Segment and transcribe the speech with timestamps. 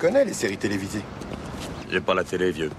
[0.00, 1.04] connais les séries télévisées.
[1.90, 2.70] J'ai pas la télé, vieux.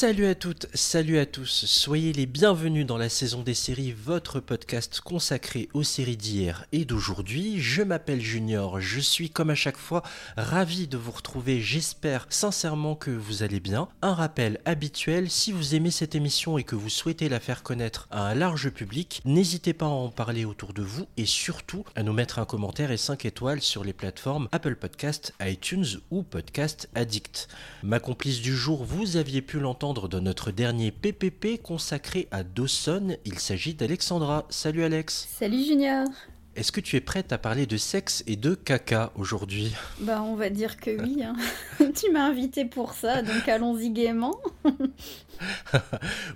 [0.00, 4.38] Salut à toutes, salut à tous, soyez les bienvenus dans la saison des séries, votre
[4.38, 7.60] podcast consacré aux séries d'hier et d'aujourd'hui.
[7.60, 10.04] Je m'appelle Junior, je suis comme à chaque fois
[10.36, 13.88] ravi de vous retrouver, j'espère sincèrement que vous allez bien.
[14.00, 18.06] Un rappel habituel, si vous aimez cette émission et que vous souhaitez la faire connaître
[18.12, 22.04] à un large public, n'hésitez pas à en parler autour de vous et surtout à
[22.04, 26.88] nous mettre un commentaire et 5 étoiles sur les plateformes Apple Podcast, iTunes ou Podcast
[26.94, 27.48] Addict.
[27.82, 33.16] Ma complice du jour, vous aviez pu l'entendre dans notre dernier PPP consacré à Dawson.
[33.24, 34.44] Il s'agit d'Alexandra.
[34.50, 35.26] Salut Alex.
[35.30, 36.06] Salut Junior.
[36.58, 39.72] Est-ce que tu es prête à parler de sexe et de caca aujourd'hui?
[40.00, 41.22] Bah on va dire que oui.
[41.22, 41.36] Hein.
[41.94, 44.40] tu m'as invité pour ça, donc allons-y gaiement.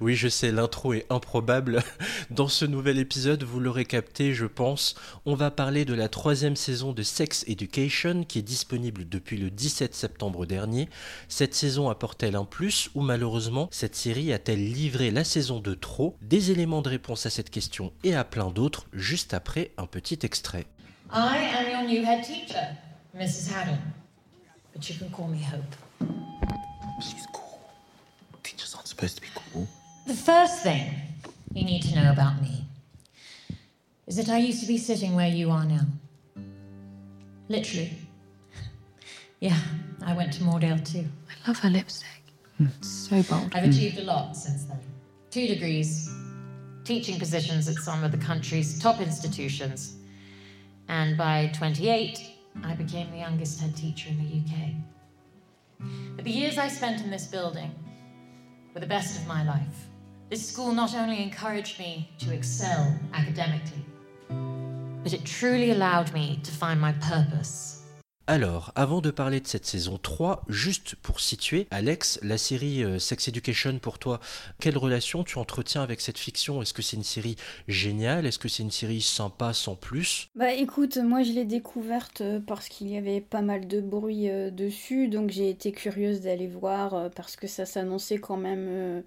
[0.00, 1.83] oui, je sais, l'intro est improbable.
[2.30, 4.94] Dans ce nouvel épisode, vous l'aurez capté, je pense,
[5.27, 9.50] on va parler de la troisième saison de Sex Education qui est disponible depuis le
[9.50, 10.89] 17 septembre dernier.
[11.28, 16.16] Cette saison apporte-t-elle un plus ou malheureusement cette série a-t-elle livré la saison de trop?
[16.22, 20.11] Des éléments de réponse à cette question et à plein d'autres juste après un petit
[20.20, 20.66] extrait.
[21.10, 22.77] I am your new head teacher,
[23.16, 23.50] Mrs.
[23.50, 23.78] Haddon.
[24.72, 25.74] But you can call me Hope.
[27.02, 27.60] She's cool.
[28.42, 29.68] Teachers aren't supposed to be cool.
[30.06, 30.94] The first thing
[31.52, 32.64] you need to know about me
[34.06, 35.86] is that I used to be sitting where you are now.
[37.48, 37.92] Literally.
[39.40, 39.58] Yeah,
[40.05, 41.06] I went to Moordale too.
[41.28, 42.08] I love her lipstick.
[42.60, 43.52] It's so bold.
[43.55, 44.78] I've achieved a lot since then.
[45.30, 46.14] Two degrees,
[46.84, 49.96] teaching positions at some of the country's top institutions.
[50.88, 52.19] And by 28,
[52.64, 55.89] I became the youngest head teacher in the UK.
[56.16, 57.74] But the years I spent in this building
[58.74, 59.89] were the best of my life.
[60.30, 63.84] This school not only encouraged me to excel academically,
[65.02, 67.81] but it truly allowed me to find my purpose.
[68.32, 72.98] Alors, avant de parler de cette saison 3, juste pour situer, Alex, la série euh,
[72.98, 74.20] Sex Education pour toi,
[74.58, 76.62] quelle relation tu entretiens avec cette fiction?
[76.62, 77.36] Est-ce que c'est une série
[77.68, 78.24] géniale?
[78.24, 80.30] Est-ce que c'est une série sympa sans plus?
[80.34, 84.30] Bah écoute, moi je l'ai découverte euh, parce qu'il y avait pas mal de bruit
[84.30, 89.02] euh, dessus, donc j'ai été curieuse d'aller voir parce que ça s'annonçait quand même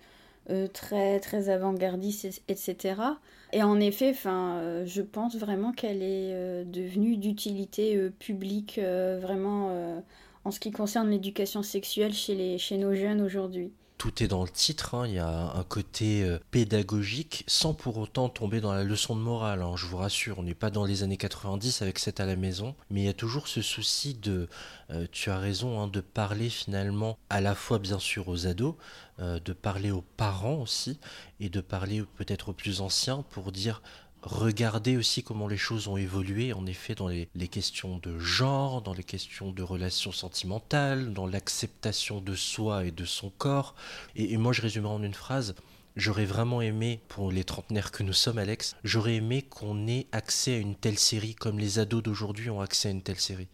[0.73, 3.19] très très avant-gardiste, et- etc.
[3.53, 10.03] Et en effet, euh, je pense vraiment qu'elle est euh, devenue d'utilité euh, publique, vraiment
[10.43, 13.71] en ce qui concerne l'éducation sexuelle chez les chez nos jeunes aujourd'hui.
[13.97, 17.97] Tout est dans le titre, hein, il y a un côté euh, pédagogique sans pour
[17.97, 20.83] autant tomber dans la leçon de morale, hein, je vous rassure, on n'est pas dans
[20.83, 24.13] les années 90 avec cette à la maison, mais il y a toujours ce souci
[24.13, 24.49] de,
[24.91, 28.75] euh, tu as raison, hein, de parler finalement à la fois bien sûr aux ados,
[29.19, 30.99] euh, de parler aux parents aussi,
[31.39, 33.81] et de parler peut-être aux plus anciens pour dire
[34.25, 38.81] Regardez aussi comment les choses ont évolué, en effet, dans les, les questions de genre,
[38.81, 43.75] dans les questions de relations sentimentales, dans l'acceptation de soi et de son corps.
[44.15, 45.53] Et, et moi, je résumerai en une phrase.
[45.95, 50.55] J'aurais vraiment aimé, pour les trentenaires que nous sommes, Alex, j'aurais aimé qu'on ait accès
[50.55, 53.47] à une telle série comme les ados d'aujourd'hui ont accès à une telle série.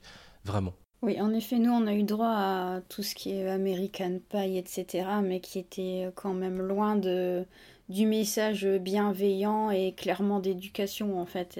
[0.45, 0.73] Vraiment.
[1.01, 4.57] Oui, en effet, nous, on a eu droit à tout ce qui est American Pie,
[4.57, 7.45] etc., mais qui était quand même loin de,
[7.91, 11.59] du message bienveillant et clairement d'éducation, en fait.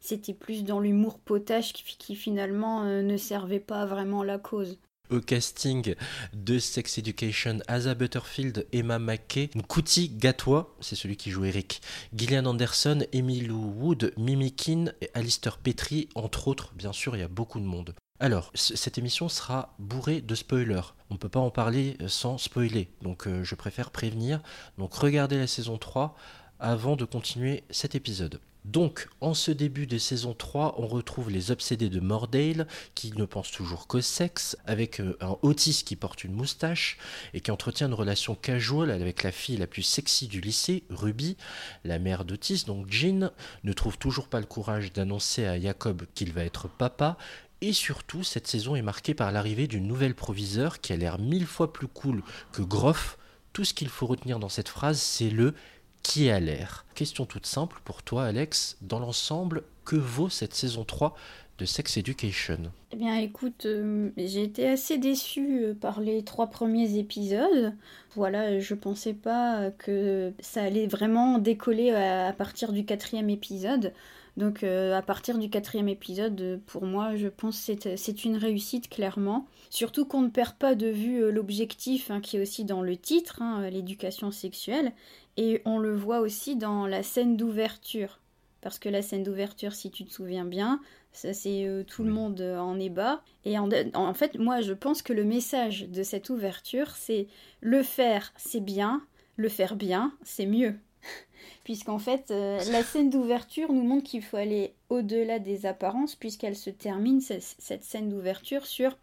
[0.00, 4.78] C'était plus dans l'humour potache qui, finalement euh, ne servait pas vraiment la cause.
[5.10, 5.94] Au casting
[6.34, 11.80] de Sex Education, Asa Butterfield, Emma McKay, Nkuti Gatwa, c'est celui qui joue Eric,
[12.14, 17.22] Gillian Anderson, Emily Wood, Mimi Kin et Alistair Petrie, entre autres, bien sûr, il y
[17.22, 17.94] a beaucoup de monde.
[18.20, 20.92] Alors, cette émission sera bourrée de spoilers.
[21.08, 24.40] On ne peut pas en parler euh, sans spoiler, donc euh, je préfère prévenir.
[24.76, 26.16] Donc regardez la saison 3
[26.58, 28.40] avant de continuer cet épisode.
[28.64, 33.24] Donc, en ce début de saison 3, on retrouve les obsédés de Mordale, qui ne
[33.24, 36.98] pensent toujours qu'au sexe, avec euh, un Otis qui porte une moustache
[37.32, 41.36] et qui entretient une relation casual avec la fille la plus sexy du lycée, Ruby.
[41.84, 43.30] La mère d'Otis, donc Jean,
[43.64, 47.16] ne trouve toujours pas le courage d'annoncer à Jacob qu'il va être papa.
[47.60, 51.46] Et surtout, cette saison est marquée par l'arrivée d'une nouvelle proviseure qui a l'air mille
[51.46, 52.22] fois plus cool
[52.52, 53.18] que Groff.
[53.52, 55.54] Tout ce qu'il faut retenir dans cette phrase, c'est le
[56.02, 56.86] qui a l'air.
[56.94, 58.76] Question toute simple pour toi, Alex.
[58.80, 61.16] Dans l'ensemble, que vaut cette saison 3
[61.58, 62.58] de Sex Education
[62.92, 67.74] Eh bien, écoute, euh, j'ai été assez déçue euh, par les trois premiers épisodes.
[68.14, 73.92] Voilà, je pensais pas que ça allait vraiment décoller à, partir du quatrième épisode.
[74.36, 79.48] Donc à partir du quatrième épisode, pour moi, je pense que c'est une réussite clairement.
[79.68, 83.42] Surtout qu'on ne perd pas de vue l'objectif hein, qui est aussi dans le titre,
[83.42, 84.92] hein, l'éducation sexuelle,
[85.36, 88.20] et on le voit aussi dans la scène d'ouverture.
[88.60, 90.80] Parce que la scène d'ouverture, si tu te souviens bien,
[91.18, 93.22] ça c'est euh, tout le monde euh, en est bas.
[93.44, 97.26] Et en, en, fait, moi je pense que le message de cette ouverture, c'est
[97.60, 99.02] le faire, c'est bien,
[99.36, 100.76] le faire bien, c'est mieux.
[101.64, 106.56] Puisqu'en fait, euh, la scène d'ouverture nous montre qu'il faut aller au-delà des apparences, puisqu'elle
[106.56, 108.96] se termine, cette scène d'ouverture, sur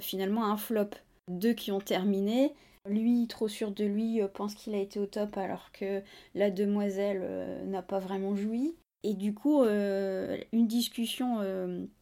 [0.00, 0.90] finalement un flop.
[1.26, 2.52] Deux qui ont terminé,
[2.86, 6.02] lui, trop sûr de lui, pense qu'il a été au top alors que
[6.34, 8.74] la demoiselle euh, n'a pas vraiment joui.
[9.04, 11.38] Et du coup, euh, une discussion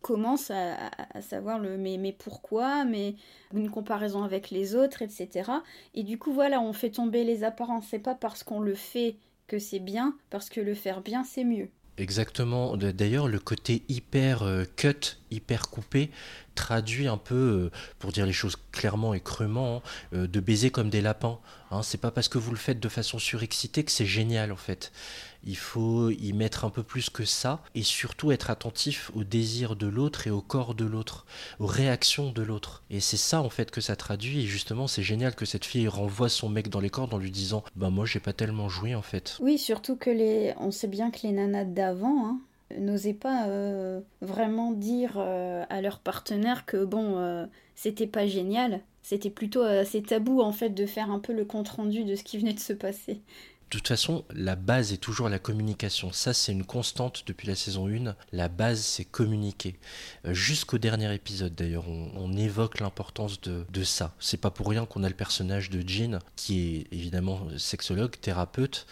[0.01, 0.91] commence à,
[1.21, 3.17] savoir le mais, pourquoi, mais
[3.53, 5.51] une comparaison avec les autres, etc.
[5.95, 7.87] Et du coup, voilà, on fait tomber les apparences.
[7.91, 9.17] C'est pas parce qu'on le fait
[9.49, 11.69] que c'est bien, parce que le faire bien, c'est mieux.
[11.99, 12.77] Exactement.
[12.77, 14.45] D'ailleurs, le côté hyper
[14.77, 16.11] cut, hyper coupé,
[16.55, 19.83] traduit un peu, euh, pour dire les choses clairement et crûment, hein,
[20.15, 21.39] euh, de baiser comme des lapins.
[21.71, 21.83] Hein.
[21.83, 24.93] C'est pas parce que vous le faites de façon surexcitée que c'est génial en fait.
[25.45, 29.77] Il faut y mettre un peu plus que ça et surtout être attentif au désir
[29.77, 31.27] de l'autre et au corps de l'autre,
[31.59, 32.83] aux réactions de l'autre.
[32.91, 35.89] Et c'est ça en fait que ça traduit et justement c'est génial que cette fille
[35.89, 38.95] renvoie son mec dans les cordes en lui disant bah moi j'ai pas tellement joué
[38.95, 39.39] en fait.
[39.41, 42.41] Oui, surtout que les on sait bien que les nanas d'avant hein,
[42.79, 48.81] n'osaient pas euh, vraiment dire euh, à leur partenaire que bon, euh, c'était pas génial.
[49.03, 52.23] C'était plutôt assez tabou en fait de faire un peu le compte rendu de ce
[52.23, 53.21] qui venait de se passer.
[53.73, 56.13] De toute façon, la base est toujours la communication.
[56.13, 58.15] Ça, c'est une constante depuis la saison 1.
[58.31, 59.79] La base, c'est communiquer.
[60.27, 64.15] Jusqu'au dernier épisode, d'ailleurs, on, évoque l'importance de, de, ça.
[64.21, 68.87] C'est pas pour rien qu'on a le personnage de Jean, qui est évidemment sexologue, thérapeute,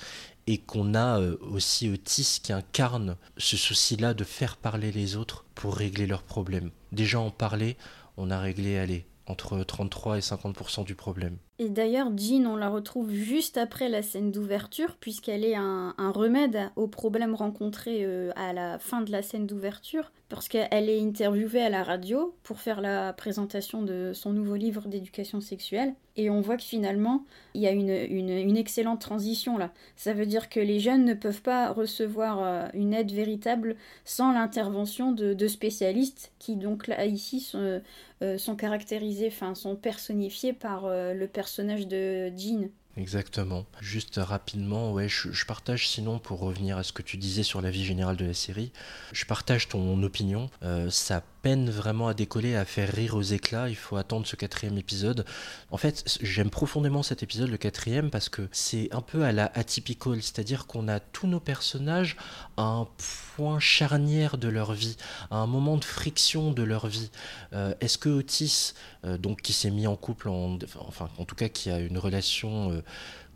[0.47, 5.45] et qu'on a euh, aussi Otis qui incarne ce souci-là de faire parler les autres
[5.55, 6.71] pour régler leurs problèmes.
[6.91, 7.77] Déjà en parler,
[8.17, 11.37] on a réglé, allez, entre 33 et 50% du problème.
[11.61, 16.71] Et d'ailleurs, Jean, on la retrouve juste après la scène d'ouverture, puisqu'elle est un, remède
[16.75, 21.61] aux problèmes rencontrés euh, à la fin de la scène d'ouverture, parce qu'elle est interviewée
[21.61, 25.93] à la radio pour faire la présentation de son nouveau livre d'éducation sexuelle.
[26.17, 27.25] Et on voit que finalement,
[27.55, 29.73] il y a une, excellente transition là.
[29.97, 33.75] Ça veut dire que les jeunes ne peuvent pas recevoir euh, une aide véritable
[34.05, 37.81] sans l'intervention de, spécialistes qui donc là ici sont,
[38.23, 42.71] euh, caractérisés, enfin sont personnifiés par euh, le personnage de Jean.
[42.97, 43.67] Exactement.
[43.81, 47.71] Juste rapidement, ouais, je, partage sinon pour revenir à ce que tu disais sur la
[47.71, 48.73] vie générale de la série,
[49.13, 50.51] je partage ton opinion.
[50.91, 53.69] ça peine vraiment à décoller, à faire rire aux éclats.
[53.69, 55.25] Il faut attendre ce quatrième épisode.
[55.71, 59.51] En fait, j'aime profondément cet épisode, le quatrième, parce que c'est un peu à la
[59.55, 62.17] atypical, c'est-à-dire qu'on a tous nos personnages
[62.57, 62.89] à un
[63.37, 64.97] point charnière de leur vie,
[65.31, 67.11] à un moment de friction de leur vie.
[67.53, 71.35] Euh, est-ce que Otis, euh, donc qui s'est mis en couple, en, enfin en tout
[71.35, 72.83] cas qui a une relation euh,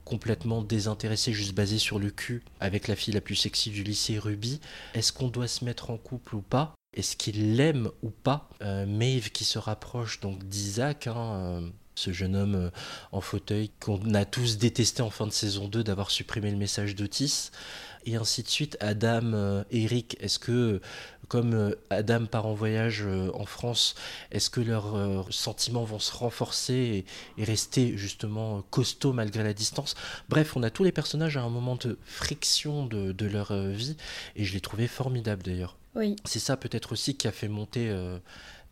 [0.04, 4.18] complètement désintéressée, juste basée sur le cul, avec la fille la plus sexy du lycée
[4.18, 4.60] Ruby,
[4.94, 6.74] est-ce qu'on doit se mettre en couple ou pas?
[6.94, 12.12] Est-ce qu'il l'aime ou pas euh, Maeve qui se rapproche donc d'Isaac, hein, euh, ce
[12.12, 12.70] jeune homme euh,
[13.12, 16.94] en fauteuil qu'on a tous détesté en fin de saison 2 d'avoir supprimé le message
[16.94, 17.50] d'Otis,
[18.06, 18.76] et ainsi de suite.
[18.80, 20.82] Adam, Eric, est-ce que,
[21.28, 23.02] comme Adam part en voyage
[23.32, 23.94] en France,
[24.30, 27.06] est-ce que leurs sentiments vont se renforcer
[27.38, 29.94] et, rester justement costauds malgré la distance?
[30.28, 33.96] Bref, on a tous les personnages à un moment de friction de, de leur vie,
[34.36, 35.78] et je l'ai trouvé formidable d'ailleurs.
[36.24, 38.18] C'est ça peut-être aussi qui a fait monter euh,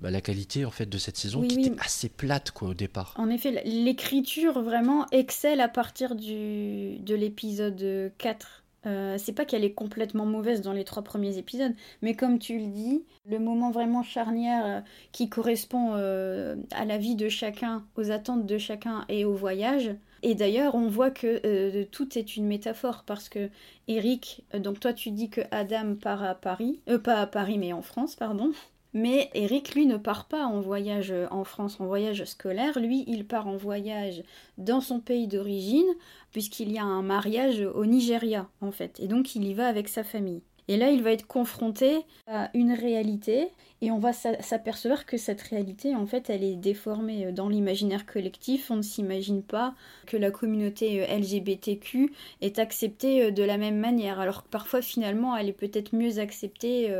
[0.00, 3.14] bah, la qualité en fait de cette saison qui était assez plate quoi au départ.
[3.16, 8.64] En effet, l'écriture vraiment excelle à partir du, de l'épisode 4.
[8.84, 12.58] Euh, c'est pas qu'elle est complètement mauvaise dans les trois premiers épisodes, mais comme tu
[12.58, 14.80] le dis, le moment vraiment charnière euh,
[15.12, 20.34] qui correspond à la vie de chacun, aux attentes de chacun et au voyage, et
[20.34, 23.50] d'ailleurs, on voit que euh, tout est une métaphore parce que
[23.88, 27.58] Eric, euh, donc toi tu dis que Adam part à Paris, euh, pas à Paris
[27.58, 28.52] mais en France, pardon.
[28.94, 32.78] Mais Eric, lui, ne part pas en voyage en France, en voyage scolaire.
[32.78, 34.22] Lui, il part en voyage
[34.58, 35.88] dans son pays d'origine,
[36.30, 39.00] puisqu'il y a un mariage au Nigeria, en fait.
[39.00, 40.42] Et donc, il y va avec sa famille.
[40.68, 43.48] Et là, il va être confronté à une réalité
[43.82, 48.06] et on va s'apercevoir que cette réalité, en fait, elle est déformée euh, dans l'imaginaire
[48.06, 48.70] collectif.
[48.70, 49.74] On ne s'imagine pas
[50.06, 54.82] que la communauté euh, LGBTQ est acceptée euh, de la même manière, alors que parfois,
[54.82, 56.90] finalement, elle est peut-être mieux acceptée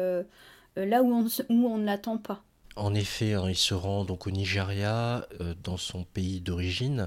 [0.77, 2.43] là où on, ne l'attend pas.
[2.75, 5.27] En effet, hein, il se rend donc au Nigeria,
[5.63, 7.07] dans son pays d'origine.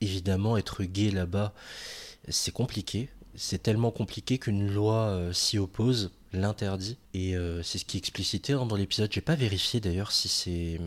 [0.00, 1.52] Évidemment, être gay là-bas,
[2.28, 6.12] c'est compliqué c'est tellement compliqué qu'une loi euh, s'y oppose.
[6.34, 6.98] l'interdit.
[7.14, 9.10] Et euh, c'est ce qui est explicité hein, dans l'épisode.
[9.10, 10.78] J'ai pas vérifié d'ailleurs si c'est.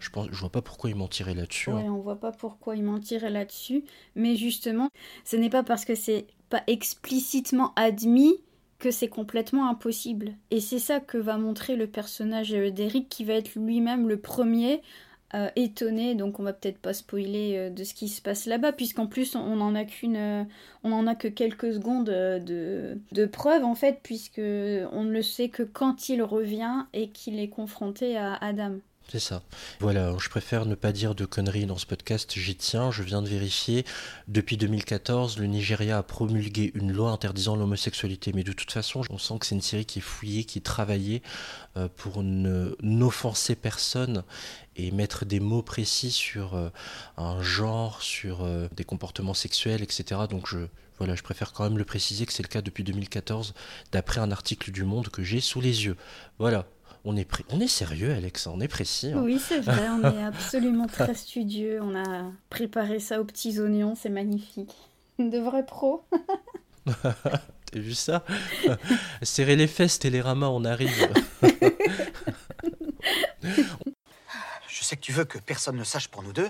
[0.00, 1.70] Je pense, je vois pas pourquoi ils mentirait là-dessus.
[1.70, 1.92] Ouais, hein.
[1.92, 3.84] on voit pas pourquoi il mentirait là-dessus.
[4.16, 4.90] Mais justement,
[5.24, 8.34] ce n'est pas parce que c'est pas explicitement admis
[8.80, 10.32] que c'est complètement impossible.
[10.50, 14.82] Et c'est ça que va montrer le personnage d'Eric qui va être lui-même le premier
[15.34, 18.72] euh, étonné, donc on va peut-être pas spoiler euh, de ce qui se passe là-bas,
[18.72, 20.44] puisqu'en plus on n'en a qu'une, euh,
[20.84, 25.22] on en a que quelques secondes de, de preuve en fait, puisque on ne le
[25.22, 28.78] sait que quand il revient et qu'il est confronté à Adam.
[29.08, 29.42] C'est ça.
[29.80, 33.20] Voilà, je préfère ne pas dire de conneries dans ce podcast, j'y tiens, je viens
[33.20, 33.84] de vérifier.
[34.26, 39.18] Depuis 2014, le Nigeria a promulgué une loi interdisant l'homosexualité, mais de toute façon, on
[39.18, 41.22] sent que c'est une série qui est fouillée, qui est travaillée
[41.76, 44.24] euh, pour n'offenser personne
[44.76, 46.70] et mettre des mots précis sur euh,
[47.16, 50.22] un genre, sur euh, des comportements sexuels, etc.
[50.30, 50.58] Donc je,
[50.98, 53.54] voilà, je préfère quand même le préciser que c'est le cas depuis 2014,
[53.90, 55.96] d'après un article du Monde que j'ai sous les yeux.
[56.38, 56.66] Voilà.
[57.04, 59.12] On est, pré- on est sérieux, Alex, on est précis.
[59.12, 59.20] hein.
[59.22, 63.94] Oui, c'est vrai, on est absolument très studieux, on a préparé ça aux petits oignons,
[64.00, 64.72] c'est magnifique.
[65.18, 66.04] De vrais pros.
[67.02, 68.24] T'as vu ça?
[69.22, 71.12] Serrer les fesses, Télérama, on arrive.
[74.68, 76.48] Je sais que tu veux que personne ne sache pour nous deux,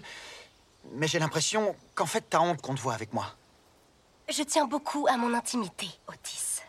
[0.94, 3.26] mais j'ai l'impression qu'en fait t'as honte qu'on te voit avec moi.
[4.30, 6.61] Je tiens beaucoup à mon intimité, Otis.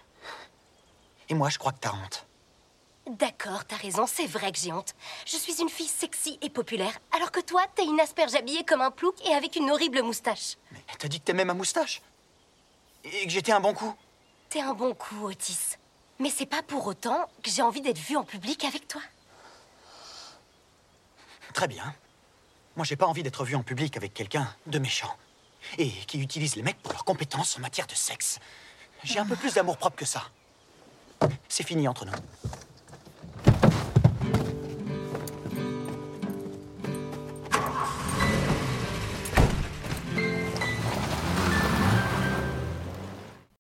[1.30, 2.26] Et moi, je crois que t'as honte.
[3.08, 4.96] D'accord, t'as raison, c'est vrai que j'ai honte.
[5.26, 8.82] Je suis une fille sexy et populaire, alors que toi, t'es une asperge habillée comme
[8.82, 10.56] un plouc et avec une horrible moustache.
[10.72, 12.02] Mais t'as dit que t'aimais ma moustache
[13.04, 13.94] Et que j'étais un bon coup
[14.50, 15.78] T'es un bon coup, Otis.
[16.20, 19.02] Mais c'est pas pour autant que j'ai envie d'être vue en public avec toi.
[21.54, 21.94] Très bien.
[22.78, 25.14] Moi, j'ai pas envie d'être vu en public avec quelqu'un de méchant.
[25.78, 28.40] Et qui utilise les mecs pour leurs compétences en matière de sexe.
[29.04, 30.30] J'ai un peu plus d'amour propre que ça.
[31.50, 32.14] C'est fini entre nous.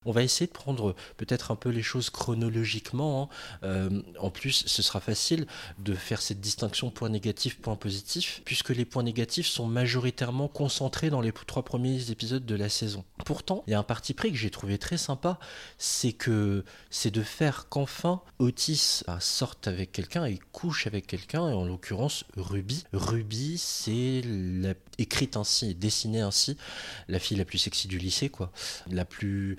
[0.05, 3.23] On va essayer de prendre peut-être un peu les choses chronologiquement.
[3.23, 3.35] hein.
[3.63, 5.45] Euh, en plus, ce sera facile
[5.79, 11.09] de faire cette distinction point négatif, point positif, puisque les points négatifs sont majoritairement concentrés
[11.09, 13.03] dans les trois premiers épisodes de la saison.
[13.25, 15.39] Pourtant, il y a un parti pris que j'ai trouvé très sympa,
[15.77, 21.49] c'est que c'est de faire qu'enfin Otis bah, sorte avec quelqu'un et couche avec quelqu'un,
[21.49, 22.83] et en l'occurrence Ruby.
[22.93, 26.57] Ruby, c'est la- écrite ainsi dessinée ainsi,
[27.07, 28.51] la fille la plus sexy du lycée, quoi,
[28.89, 29.57] la plus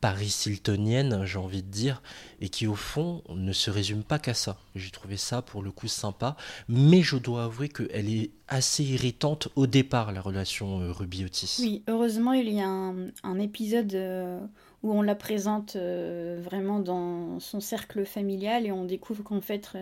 [0.00, 2.02] Paris Hiltonienne, j'ai envie de dire,
[2.40, 4.56] et qui au fond ne se résume pas qu'à ça.
[4.74, 6.36] J'ai trouvé ça pour le coup sympa,
[6.68, 11.58] mais je dois avouer qu'elle est assez irritante au départ, la relation euh, Ruby-Otis.
[11.60, 14.40] Oui, heureusement, il y a un, épisode euh,
[14.82, 19.72] où on la présente euh, vraiment dans son cercle familial et on découvre qu'en fait,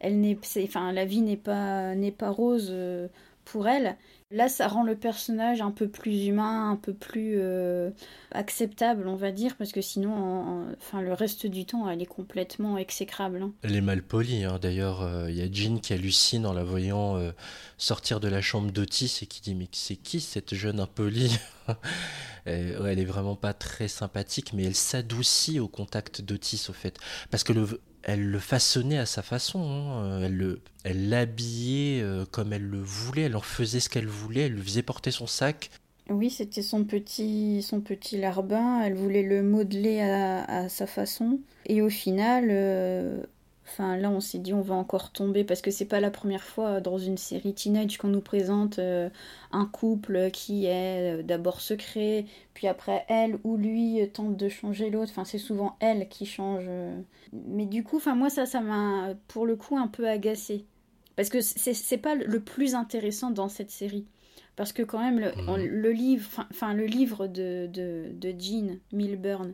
[0.00, 2.72] elle n'est, enfin, la vie n'est pas, n'est pas rose
[3.44, 3.96] pour elle.
[4.30, 7.90] Là, ça rend le personnage un peu plus humain, un peu plus euh,
[8.30, 12.00] acceptable, on va dire, parce que sinon, en- en- enfin, le reste du temps, elle
[12.00, 13.42] est complètement exécrable.
[13.42, 13.52] hein.
[13.62, 14.58] Elle est mal polie, hein.
[14.60, 17.32] d'ailleurs, euh, il y a Jean qui hallucine en la voyant euh,
[17.76, 21.36] sortir de la chambre d'Otis et qui dit Mais c'est qui cette jeune impolie?
[22.48, 26.72] Euh, ouais, Elle est vraiment pas très sympathique, mais elle s'adoucit au contact d'Otis, au
[26.72, 26.98] fait.
[27.30, 30.04] Parce que le, elle le façonnait à sa façon, hein.
[30.04, 34.06] Euh, elle le- elle l'habillait euh, comme elle le voulait, elle en faisait ce qu'elle
[34.08, 35.70] voulait, elle lui faisait porter son sac.
[36.10, 41.38] Oui, c'était son petit, son petit larbin, elle voulait le modeler à, à sa façon.
[41.66, 43.22] Et au final, euh,
[43.72, 46.42] enfin là on s'est dit on va encore tomber parce que c'est pas la première
[46.44, 49.08] fois dans une série teenage qu'on nous présente euh,
[49.52, 54.90] un couple qui est euh, d'abord secret, puis après elle ou lui tente de changer
[54.90, 55.10] l'autre.
[55.12, 56.64] Enfin c'est souvent elle qui change.
[56.68, 57.00] euh.
[57.32, 60.64] Mais du coup, enfin moi ça, ça m'a pour le coup un peu agacée.
[61.16, 64.06] Parce que c'est c'est pas le plus intéressant dans cette série.
[64.56, 68.78] Parce que quand même, le, on- le livre, enfin- le livre de, de, de Jean
[68.92, 69.52] Milburn,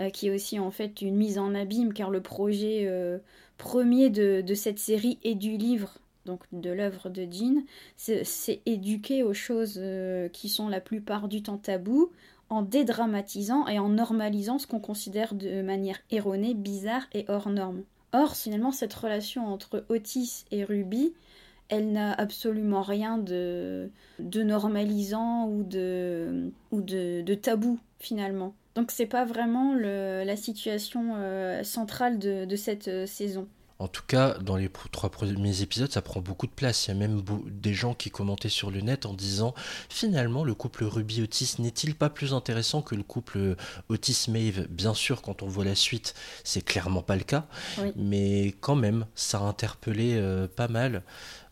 [0.00, 3.18] euh, qui est aussi en fait une mise en abîme, car le projet euh,
[3.60, 7.62] premier de, cette série et du livre, donc de l'œuvre de Jean,
[7.96, 12.10] c'est éduquer aux choses euh, qui sont la plupart du temps tabous,
[12.48, 17.82] en dédramatisant et en normalisant ce qu'on considère de manière erronée, bizarre et hors norme.
[18.12, 21.12] Or, finalement, cette relation entre Otis et Ruby,
[21.68, 28.54] elle n'a absolument rien de, de normalisant ou de, ou de tabou finalement.
[28.74, 33.48] Donc c'est pas vraiment le- la situation euh, centrale de, de cette euh, saison.
[33.80, 36.86] En tout cas, dans les trois premiers épisodes, ça prend beaucoup de place.
[36.86, 39.54] Il y a même des gens qui commentaient sur le net en disant
[39.88, 43.56] finalement, le couple Ruby-Otis n'est-il pas plus intéressant que le couple
[43.88, 47.46] Otis-Maeve Bien sûr, quand on voit la suite, c'est clairement pas le cas.
[47.78, 47.90] Oui.
[47.96, 51.02] Mais quand même, ça a interpellé euh, pas mal.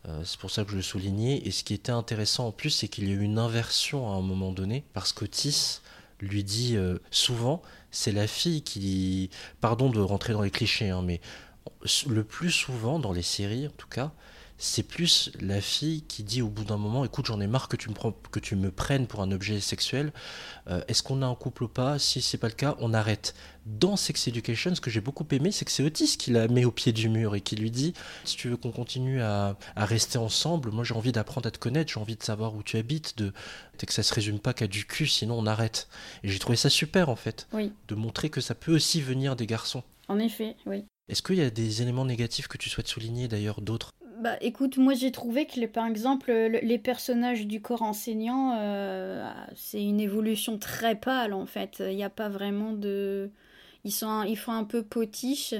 [0.06, 1.38] Euh, c'est pour ça que je le soulignais.
[1.46, 4.16] Et ce qui était intéressant en plus, c'est qu'il y a eu une inversion à
[4.16, 5.80] un moment donné, parce qu'Otis
[6.20, 9.30] lui dit euh, souvent, c'est la fille qui...
[9.60, 11.20] Pardon de rentrer dans les clichés, hein, mais
[12.06, 14.12] le plus souvent dans les séries, en tout cas,
[14.60, 17.76] c'est plus la fille qui dit au bout d'un moment, écoute, j'en ai marre que
[17.76, 20.12] tu me, prends, que tu me prennes pour un objet sexuel.
[20.68, 21.98] Euh, Est-ce qu'on a un couple ou pas?
[22.00, 23.34] Si c'est pas le cas, on arrête.
[23.66, 26.64] Dans Sex Education, ce que j'ai beaucoup aimé, c'est que c'est Otis qui la met
[26.64, 27.92] au pied du mur et qui lui dit,
[28.24, 31.58] si tu veux qu'on continue à, à rester ensemble, moi j'ai envie d'apprendre à te
[31.58, 33.32] connaître, j'ai envie de savoir où tu habites, de
[33.78, 35.88] que ça se résume pas qu'à du cul, sinon on arrête.
[36.24, 39.36] Et j'ai trouvé ça super en fait, Oui, de montrer que ça peut aussi venir
[39.36, 39.84] des garçons.
[40.08, 40.84] en effet, oui.
[41.08, 43.92] Est-ce qu'il y a des éléments négatifs que tu souhaites souligner d'ailleurs d'autres?
[44.20, 49.30] Bah écoute, moi j'ai trouvé que par exemple le- les personnages du corps enseignant, euh,
[49.54, 51.76] c'est une évolution très pâle en fait.
[51.88, 53.30] Il n'y a pas vraiment de...
[53.84, 55.54] Ils, sont un- ils font un peu potiches.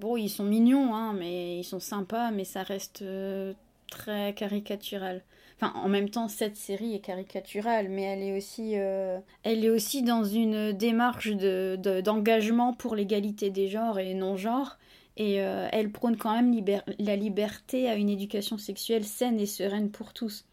[0.00, 3.54] Bon, ils sont mignons, hein, mais ils sont sympas, mais ça reste euh,
[3.90, 5.22] très caricatural.
[5.56, 9.70] Enfin, en même temps, cette série est caricaturale, mais elle est aussi, euh, elle est
[9.70, 14.78] aussi dans une démarche de, de- d'engagement pour l'égalité des genres et non-genres.
[15.16, 16.54] Et euh, elle prône quand même
[16.98, 20.46] la liberté à une éducation sexuelle saine et sereine pour tous.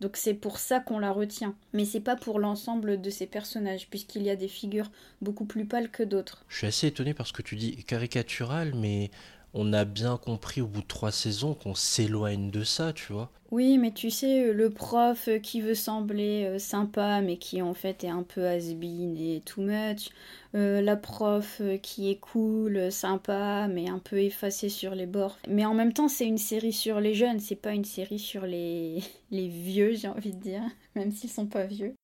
[0.00, 1.54] Donc c'est pour ça qu'on la retient.
[1.72, 4.90] Mais c'est pas pour l'ensemble de ses personnages, puisqu'il y a des figures
[5.20, 6.44] beaucoup plus pâles que d'autres.
[6.48, 9.10] Je suis assez étonné parce que tu dis caricatural, mais
[9.54, 13.30] on a bien compris au bout de trois saisons qu'on s'éloigne de ça, tu vois.
[13.50, 17.74] Oui, mais tu sais, le prof euh, qui veut sembler euh, sympa, mais qui en
[17.74, 20.08] fait est un peu has-been et too much.
[20.54, 25.06] Euh, la prof euh, qui est cool, euh, sympa, mais un peu effacée sur les
[25.06, 25.38] bords.
[25.48, 28.46] Mais en même temps, c'est une série sur les jeunes, c'est pas une série sur
[28.46, 30.62] les, les vieux, j'ai envie de dire,
[30.94, 31.94] même s'ils sont pas vieux.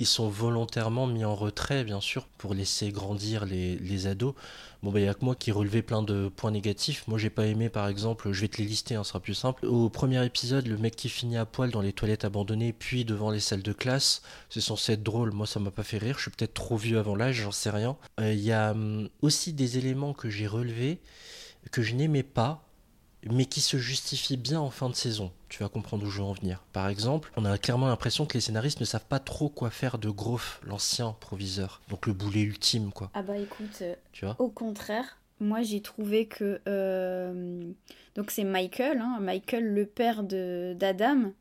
[0.00, 4.34] Ils sont volontairement mis en retrait, bien sûr, pour laisser grandir les, les ados.
[4.82, 7.06] Bon, bah, il y a que moi qui relevais plein de points négatifs.
[7.06, 9.64] Moi, j'ai pas aimé, par exemple, je vais te les lister, hein, sera plus simple.
[9.66, 13.30] Au premier épisode, le mec qui finit à poil dans les toilettes abandonnées, puis devant
[13.30, 15.32] les salles de classe, c'est censé être drôle.
[15.32, 16.16] Moi, ça m'a pas fait rire.
[16.16, 17.96] Je suis peut-être trop vieux avant l'âge, j'en sais rien.
[18.20, 21.00] Euh, Il y a hum, aussi des éléments que j'ai relevés,
[21.70, 22.66] que je n'aimais pas,
[23.30, 25.32] mais qui se justifient bien en fin de saison.
[25.48, 26.62] Tu vas comprendre où je veux en venir.
[26.72, 29.98] Par exemple, on a clairement l'impression que les scénaristes ne savent pas trop quoi faire
[29.98, 31.80] de Groff, l'ancien proviseur.
[31.88, 33.10] Donc le boulet ultime, quoi.
[33.14, 36.60] Ah bah écoute, euh, Tu vois au contraire, moi j'ai trouvé que...
[36.68, 37.72] euh,
[38.14, 41.32] donc c'est Michael, hein, Michael le père de- d'Adam.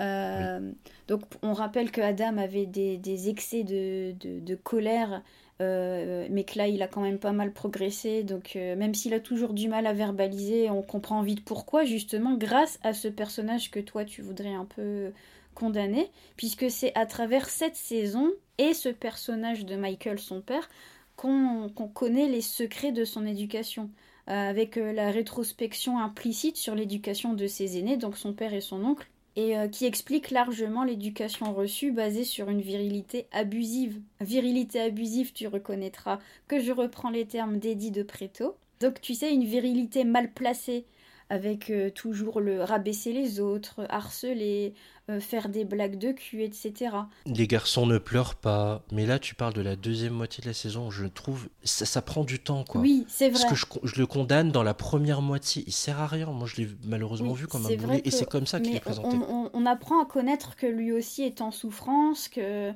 [0.00, 0.72] Euh,
[1.08, 5.22] Donc on rappelle que Adam avait des, des excès de, de- de colère,
[5.60, 8.22] mais que là il a quand même pas mal progressé.
[8.22, 12.36] Donc euh, même s'il a toujours du mal à verbaliser, on comprend vite pourquoi, justement
[12.36, 15.12] grâce à ce personnage que toi tu voudrais un peu
[15.54, 20.68] condamner, puisque c'est à travers cette saison et ce personnage de Michael, son père,
[21.16, 23.90] qu'on connaît les secrets de son éducation,
[24.28, 28.60] euh, avec euh, la rétrospection implicite sur l'éducation de ses aînés, donc son père et
[28.60, 34.00] son oncle, et euh, qui explique largement l'éducation reçue basée sur une virilité abusive.
[34.20, 38.56] Virilité abusive, tu reconnaîtras que je reprends les termes d'Eddie de Preto.
[38.80, 40.86] Donc tu sais, une virilité mal placée,
[41.30, 44.74] avec euh, toujours le rabaisser les autres, harceler,
[45.10, 46.90] euh, faire des blagues de cul, etc.
[47.26, 48.82] Les garçons ne pleurent pas.
[48.92, 50.90] Mais là, tu parles de la deuxième moitié de la saison.
[50.90, 52.80] Je trouve ça, ça prend du temps, quoi.
[52.80, 53.40] Oui, c'est vrai.
[53.48, 55.64] Parce que je, le condamne dans la première moitié.
[55.66, 56.26] Il sert à rien.
[56.26, 58.02] Moi, je l'ai malheureusement Oui, vu comme un boulet.
[58.04, 59.16] Et c'est comme ça qu'il est présenté.
[59.16, 62.72] On, on- on apprend à connaître que lui aussi est en souffrance, que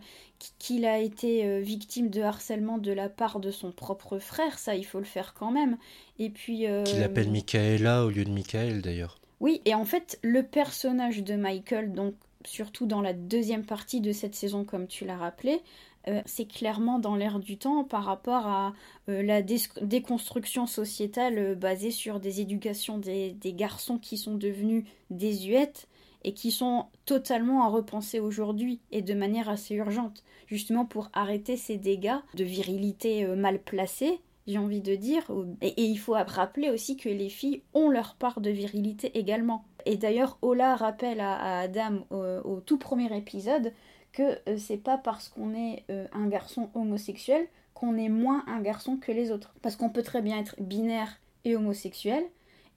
[0.59, 4.75] qu'il a été euh, victime de harcèlement de la part de son propre frère, ça
[4.75, 5.77] il faut le faire quand même.
[6.19, 9.19] Et puis euh, Qu'il appelle Michaela au lieu de Michael, d'ailleurs.
[9.43, 14.13] Oui, et en fait le personnage de Michael, donc surtout dans la deuxième partie de
[14.13, 15.61] cette saison comme tu l'as rappelé,
[16.07, 18.73] euh, c'est clairement dans l'air du temps par rapport à
[19.09, 24.85] euh, la déconstruction sociétale euh, basée sur des éducations des, des garçons qui sont devenus
[25.11, 25.89] désuètes
[26.23, 31.57] et qui sont totalement à repenser aujourd'hui et de manière assez urgente, justement pour arrêter
[31.57, 35.23] ces dégâts de virilité mal placée, j'ai envie de dire.
[35.61, 39.65] Et, et il faut rappeler aussi que les filles ont leur part de virilité également.
[39.87, 43.73] Et d'ailleurs, Ola rappelle à, à Adam euh, au tout premier épisode
[44.13, 48.61] que euh, c'est pas parce qu'on est euh, un garçon homosexuel qu'on est moins un
[48.61, 49.55] garçon que les autres.
[49.63, 52.23] Parce qu'on peut très bien être binaire et homosexuel,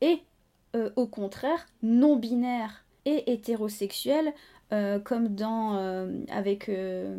[0.01, 0.19] et
[0.75, 4.33] euh, au contraire, non-binaire et hétérosexuel,
[4.73, 5.75] euh, comme dans.
[5.77, 6.69] euh, avec.
[6.69, 7.15] euh,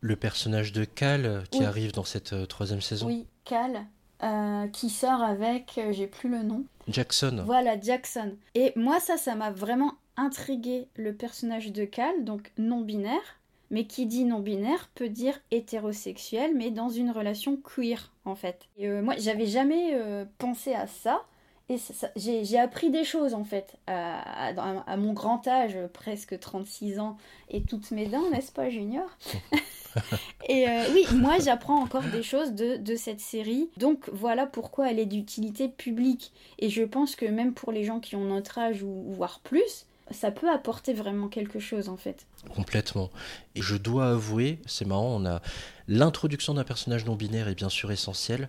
[0.00, 1.64] Le personnage de Cal qui Oui.
[1.66, 3.06] arrive dans cette troisième saison.
[3.06, 3.26] oui,
[4.22, 6.64] Euh, qui sort avec, euh, j'ai plus le nom.
[6.88, 7.42] Jackson.
[7.46, 8.36] Voilà, Jackson.
[8.54, 13.38] Et moi, ça, ça m'a vraiment intrigué le personnage de Cal, donc non-binaire.
[13.70, 18.68] Mais qui dit non-binaire peut dire hétérosexuel, mais dans une relation queer, en fait.
[18.76, 19.96] Et euh, moi, j'avais jamais
[20.38, 21.22] pensé à ça.
[21.70, 26.38] Et j'ai appris des choses, en fait, à, à- dans- à mon grand âge, presque
[26.38, 27.16] 36 ans,
[27.48, 29.06] et toutes mes dents, n'est-ce pas, Junior?
[30.48, 33.68] Et euh, oui, moi j'apprends encore des choses de, de cette série.
[33.76, 36.32] Donc voilà pourquoi elle est d'utilité publique.
[36.60, 39.86] Et je pense que même pour les gens qui ont notre âge ou voire plus,
[40.12, 42.26] ça peut apporter vraiment quelque chose en fait.
[42.54, 43.10] Complètement.
[43.56, 45.40] Et je dois avouer, c'est marrant, on a
[45.88, 48.48] l'introduction d'un personnage non binaire est bien sûr essentielle.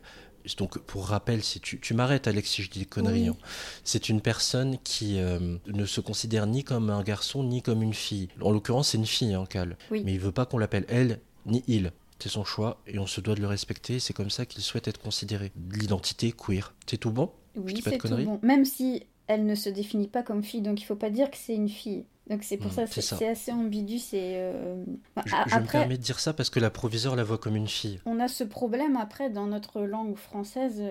[0.58, 3.23] Donc, pour rappel, si tu, tu m'arrêtes, Alex, si je dis des conneries.
[3.23, 3.27] Oui.
[3.30, 3.38] hein.
[3.84, 7.93] C'est une personne qui euh, ne se considère ni comme un garçon ni comme une
[7.93, 8.30] fille.
[8.41, 9.77] En l'occurrence, c'est une fille, hein, Cal.
[9.91, 10.04] Oui.
[10.06, 11.91] Mais il veut pas qu'on l'appelle elle ni il.
[12.19, 13.99] C'est son choix et on se doit de le respecter.
[13.99, 15.51] C'est comme ça qu'il souhaite être considéré.
[15.71, 16.73] L'identité queer.
[16.86, 17.32] C'est tout bon?
[17.56, 18.39] Oui, c'est tout bon.
[18.43, 21.38] Même si elle ne se définit pas comme fille, donc il faut pas dire que
[21.38, 22.06] c'est une fille.
[22.30, 24.00] Donc c'est pour Hmm, ça, c'est assez ambigu.
[24.00, 24.84] C'est euh,
[25.16, 27.68] bah, Je, me permets de dire ça parce que la proviseure la voit comme une
[27.68, 28.00] fille.
[28.06, 30.84] on a ce problème après dans notre langue française,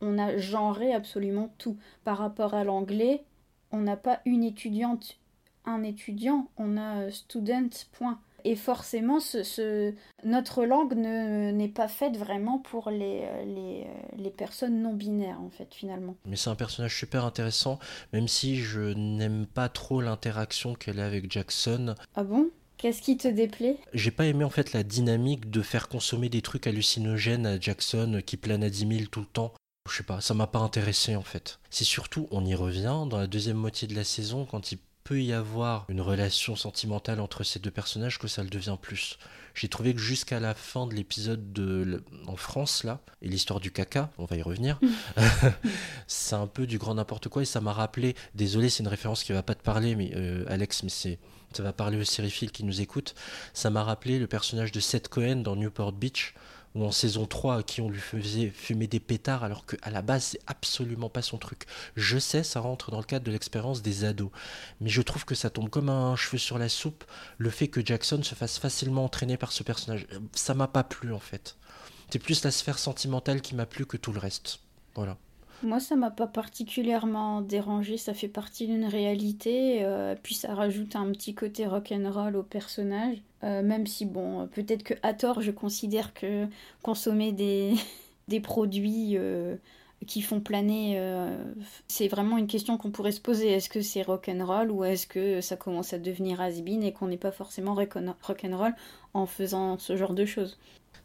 [0.00, 1.76] on a genré absolument tout.
[2.04, 3.24] Par rapport à l'anglais,
[3.72, 5.18] on n'a pas une étudiante,
[5.64, 8.20] un étudiant, on a student, point.
[8.48, 13.82] Et forcément, ce, ce- notre langue ne- n'est pas faite vraiment pour les, euh, les,
[13.86, 16.14] euh, les personnes non binaires, en fait, finalement.
[16.26, 17.80] Mais c'est un personnage super intéressant,
[18.12, 21.94] même si je n'aime pas trop l'interaction qu'elle a avec Jackson.
[22.14, 22.50] Ah bon?
[22.78, 23.78] Qu'est-ce qui te déplaît?
[23.94, 28.20] J'ai pas aimé en fait la dynamique de faire consommer des trucs hallucinogènes à Jackson
[28.24, 29.52] qui plane à 10 000 tout le temps.
[29.90, 31.58] Je sais pas, ça m'a pas intéressé en fait.
[31.70, 35.22] C'est surtout, on y revient, dans la deuxième moitié de la saison, quand il peut
[35.22, 39.18] y avoir une relation sentimentale entre ces deux personnages, que ça le devient plus.
[39.54, 43.70] J'ai trouvé que jusqu'à la fin de l'épisode de en France là, et l'histoire du
[43.70, 44.80] caca, on va y revenir,
[46.08, 48.16] c'est un peu du grand n'importe quoi et ça m'a rappelé.
[48.34, 51.20] Désolé, c'est une référence qui va pas te parler, mais euh, Alex, mais c'est
[51.52, 53.14] ça va parler aux sériphiles qui nous écoutent.
[53.54, 56.34] Ça m'a rappelé le personnage de Seth Cohen dans Newport Beach,
[56.76, 60.02] ou en saison 3, à qui on lui faisait fumer des pétards, alors qu'à la
[60.02, 61.64] base, c'est absolument pas son truc.
[61.96, 64.30] Je sais, ça rentre dans le cadre de l'expérience des ados,
[64.80, 67.04] mais je trouve que ça tombe comme un cheveu sur la soupe,
[67.38, 70.06] le fait que Jackson se fasse facilement entraîner par ce personnage.
[70.32, 71.56] Ça m'a pas plu, en fait.
[72.10, 74.60] C'est plus la sphère sentimentale qui m'a plu que tout le reste.
[74.94, 75.16] Voilà.
[75.62, 80.96] Moi, ça m'a pas particulièrement dérangé, ça fait partie d'une réalité, euh, puis ça rajoute
[80.96, 85.40] un petit côté rock'n'roll au personnage, euh, même si, bon, euh, peut-être que à tort,
[85.40, 86.46] je considère que
[86.82, 87.74] consommer des,
[88.28, 89.56] des produits euh,
[90.06, 91.34] qui font planer, euh,
[91.88, 93.48] c'est vraiment une question qu'on pourrait se poser.
[93.52, 97.16] Est-ce que c'est rock'n'roll ou est-ce que ça commence à devenir has-been et qu'on n'est
[97.16, 98.74] pas forcément rock'n- rock'n'roll
[99.14, 100.58] en faisant ce genre de choses?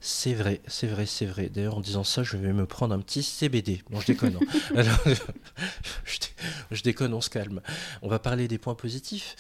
[0.04, 1.50] C'est vrai, c'est vrai, c'est vrai.
[1.50, 3.84] D'ailleurs, en disant ça, je vais me prendre un petit CBD.
[3.92, 4.36] Non, je déconne.
[4.36, 4.60] hein.
[4.76, 4.98] Alors,
[6.72, 7.62] je déconne, on se calme.
[8.02, 9.36] On va parler des points positifs.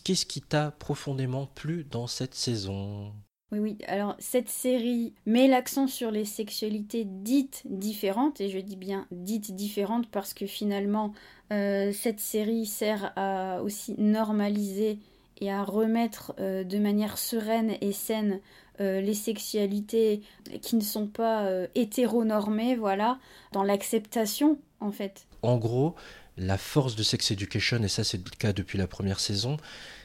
[0.00, 3.12] Qu'est-ce qui t'a profondément plu dans cette saison?
[3.52, 3.78] Oui, oui.
[3.86, 9.54] Alors, cette série met l'accent sur les sexualités dites différentes, et je dis bien dites
[9.54, 11.12] différentes parce que finalement,
[11.52, 14.98] euh, cette série sert à aussi normaliser
[15.42, 18.40] et à remettre euh, de manière sereine et saine
[18.80, 20.22] euh, les sexualités
[20.62, 23.18] qui ne sont pas hétéronormées, voilà,
[23.52, 25.26] dans l'acceptation, en fait.
[25.42, 25.94] En gros,
[26.36, 29.56] la force de Sex Education, et ça c'est le cas depuis la première saison,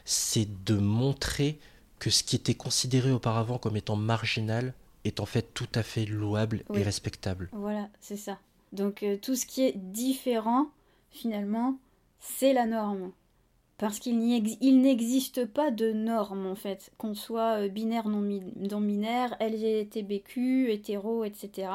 [0.06, 1.60] c'est de montrer
[2.00, 6.06] que ce qui était considéré auparavant comme étant marginal est en fait tout à fait
[6.06, 6.80] louable Oui.
[6.80, 7.50] et respectable.
[7.54, 8.40] Voilà, c'est ça.
[8.74, 10.68] Donc euh, tout ce qui est différent,
[11.12, 11.78] finalement,
[12.20, 13.12] c'est la norme.
[13.78, 14.18] Parce qu'il
[14.82, 21.70] n'existe pas de norme, en fait, qu'on soit euh, binaire, non, binaire, LGBTQ, hétéro, etc.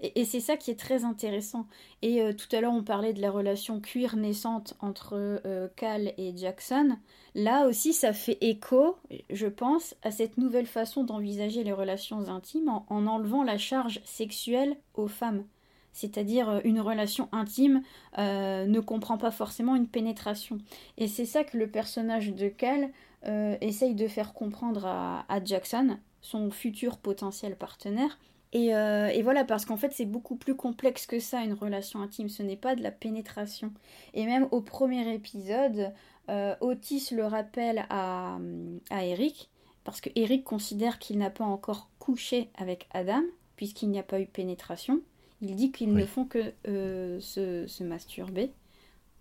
[0.00, 1.66] Et, c'est ça qui est très intéressant.
[2.02, 5.14] Et euh, tout à l'heure, on parlait de la relation queer naissante entre
[5.46, 6.98] euh, Cal et Jackson.
[7.34, 8.96] Là aussi, ça fait écho,
[9.30, 14.76] je pense, à cette nouvelle façon d'envisager les relations intimes en enlevant la charge sexuelle
[14.94, 15.44] aux femmes.
[15.98, 17.82] C'est-à-dire euh, une relation intime
[18.18, 20.58] euh, ne comprend pas forcément une pénétration.
[20.96, 22.90] Et c'est ça que le personnage de Cal
[23.26, 28.16] euh, essaye de faire comprendre à, Jackson, son futur potentiel partenaire.
[28.52, 28.72] Et,
[29.22, 32.28] voilà, parce qu'en fait, c'est beaucoup plus complexe que ça, une relation intime.
[32.28, 33.72] Ce n'est pas de la pénétration.
[34.14, 35.92] Et même au premier épisode,
[36.60, 38.38] Otis le rappelle à,
[38.88, 39.50] à Eric,
[39.84, 43.22] parce que Eric considère qu'il n'a pas encore couché avec Adam,
[43.56, 45.02] puisqu'il n'y a pas eu pénétration.
[45.40, 46.02] Il dit qu'ils Oui.
[46.02, 48.52] ne font que euh, se, se masturber.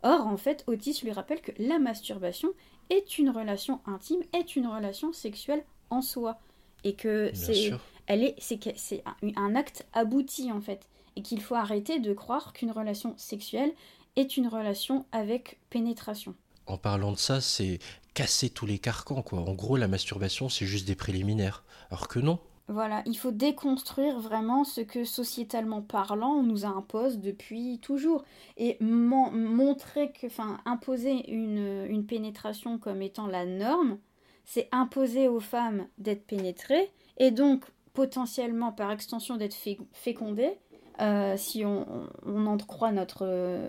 [0.03, 2.49] Or, en fait, Otis lui rappelle que la masturbation
[2.89, 6.39] est une relation intime, est une relation sexuelle en soi.
[6.83, 7.73] Et que c'est
[8.07, 10.87] est, un, un acte abouti en fait.
[11.15, 13.73] et qu'il faut arrêter de croire qu'une relation sexuelle
[14.15, 16.35] est une relation avec pénétration.
[16.67, 17.79] En parlant de ça, c'est
[18.13, 19.39] casser tous les carcans, quoi.
[19.39, 21.63] En gros, la masturbation, c'est juste des préliminaires.
[21.89, 22.39] Alors que non.
[22.69, 28.25] Voilà, il faut déconstruire vraiment ce que sociétalement parlant on nous impose depuis toujours
[28.57, 33.99] et montrer que, enfin, imposer une, une pénétration comme étant la norme,
[34.43, 39.57] c'est imposer aux femmes d'être pénétrées et donc potentiellement par extension d'être
[39.93, 40.57] fécondées
[40.99, 41.85] euh, si on,
[42.25, 43.25] en croit notre,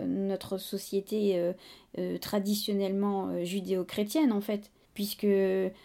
[0.06, 1.52] notre société euh,
[1.98, 4.70] euh, traditionnellement judéo-chrétienne en fait.
[4.98, 5.28] Puisque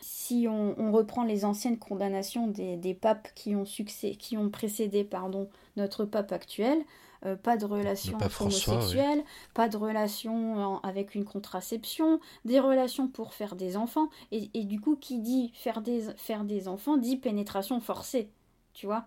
[0.02, 5.50] si on, reprend les anciennes condamnations des, papes qui ont, succès, qui ont précédé pardon,
[5.78, 6.80] notre pape actuel,
[7.44, 9.24] pas de relation homosexuelle,
[9.54, 14.82] pas de relation avec une contraception, des relations pour faire des enfants, et, et, du
[14.82, 18.32] coup, qui dit faire des, faire des enfants dit pénétration forcée,
[18.74, 19.06] tu vois.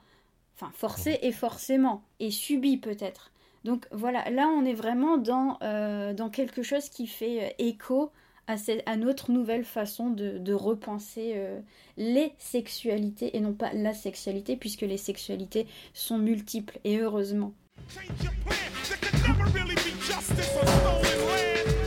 [0.55, 3.33] Enfin, forcé et forcément, et subi peut-être.
[3.64, 8.12] Donc voilà, là on est vraiment dans, euh, dans quelque chose qui fait euh, écho
[8.47, 11.59] à, cette, à, notre nouvelle façon de, de repenser euh,
[11.97, 17.53] les sexualités et non pas la sexualité, puisque les sexualités sont multiples et heureusement.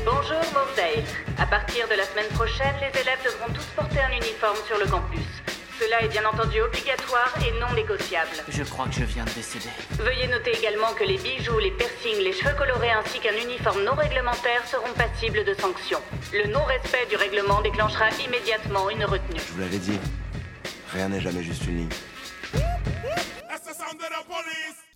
[0.05, 1.03] Bonjour Moordale.
[1.37, 4.85] À partir de la semaine prochaine, les élèves devront tous porter un uniforme sur le
[4.89, 5.38] campus.
[5.79, 8.35] Cela est bien entendu obligatoire et non négociable.
[8.49, 9.69] Je crois que je viens de décéder.
[9.91, 13.95] Veuillez noter également que les bijoux, les piercings, les cheveux colorés ainsi qu'un uniforme non
[13.95, 16.01] réglementaire seront passibles de sanctions.
[16.33, 19.39] Le non-respect du règlement déclenchera immédiatement une retenue.
[19.39, 19.97] Je vous l'avais dit,
[20.91, 21.89] rien n'est jamais juste une ligne.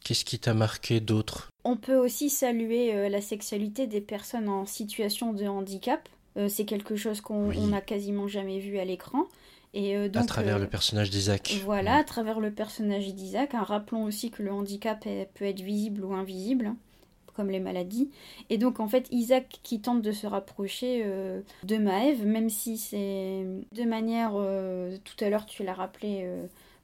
[0.03, 1.49] Qu'est-ce qui t'a marqué d'autre?
[1.63, 6.09] On peut aussi saluer euh, la sexualité des personnes en situation de handicap.
[6.35, 9.29] Euh, c'est quelque chose qu'on n'a quasiment jamais vu à l'écran.
[9.73, 11.61] Et euh, à travers le euh, personnage d'Isaac.
[11.63, 13.55] Voilà, à travers le personnage d'Isaac.
[13.55, 16.73] Hein, rappelons aussi que le handicap peut être visible ou invisible,
[17.35, 18.11] comme les maladies.
[18.51, 22.77] Et donc en fait, Isaac qui tente de se rapprocher euh, de Maëve, même si
[22.77, 24.31] c'est de manière,
[25.03, 26.29] tout à l'heure tu l'as rappelé,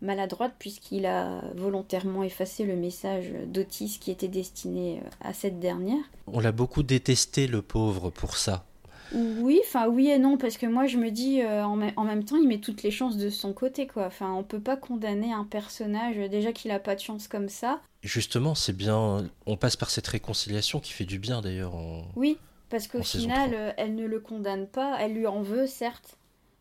[0.02, 6.04] maladroite, puisqu'il a volontairement effacé le message d'Otis qui était destiné à cette dernière.
[6.26, 8.66] On l'a beaucoup détesté, le pauvre, pour ça.
[9.14, 12.38] Oui, enfin oui et non, parce que moi je me dis euh, en, même temps
[12.38, 14.06] il met toutes les chances de son côté quoi.
[14.06, 17.82] Enfin on peut pas condamner un personnage déjà qu'il a pas de chance comme ça.
[18.02, 21.74] Justement c'est bien, on passe par cette réconciliation qui fait du bien d'ailleurs.
[22.16, 22.38] Oui,
[22.70, 26.18] parce qu'au final euh, elle ne le condamne pas, elle lui en veut certes,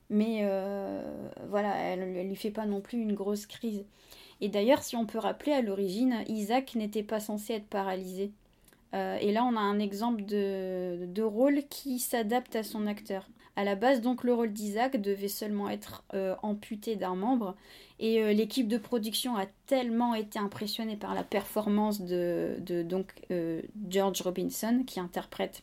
[0.09, 1.03] mais euh,
[1.49, 3.85] voilà elle, elle lui fait pas non plus une grosse crise.
[4.41, 8.33] Et d'ailleurs si on peut rappeler à l'origine Isaac n'était pas censé être paralysé.
[8.95, 13.29] Euh, et là, on a un exemple de, rôle qui s'adapte à son acteur.
[13.57, 17.57] À la base, donc, le rôle d'Isaac devait seulement être euh, amputé d'un membre.
[17.99, 23.13] Et euh, l'équipe de production a tellement été impressionnée par la performance de, donc,
[23.89, 25.63] George Robinson, qui interprète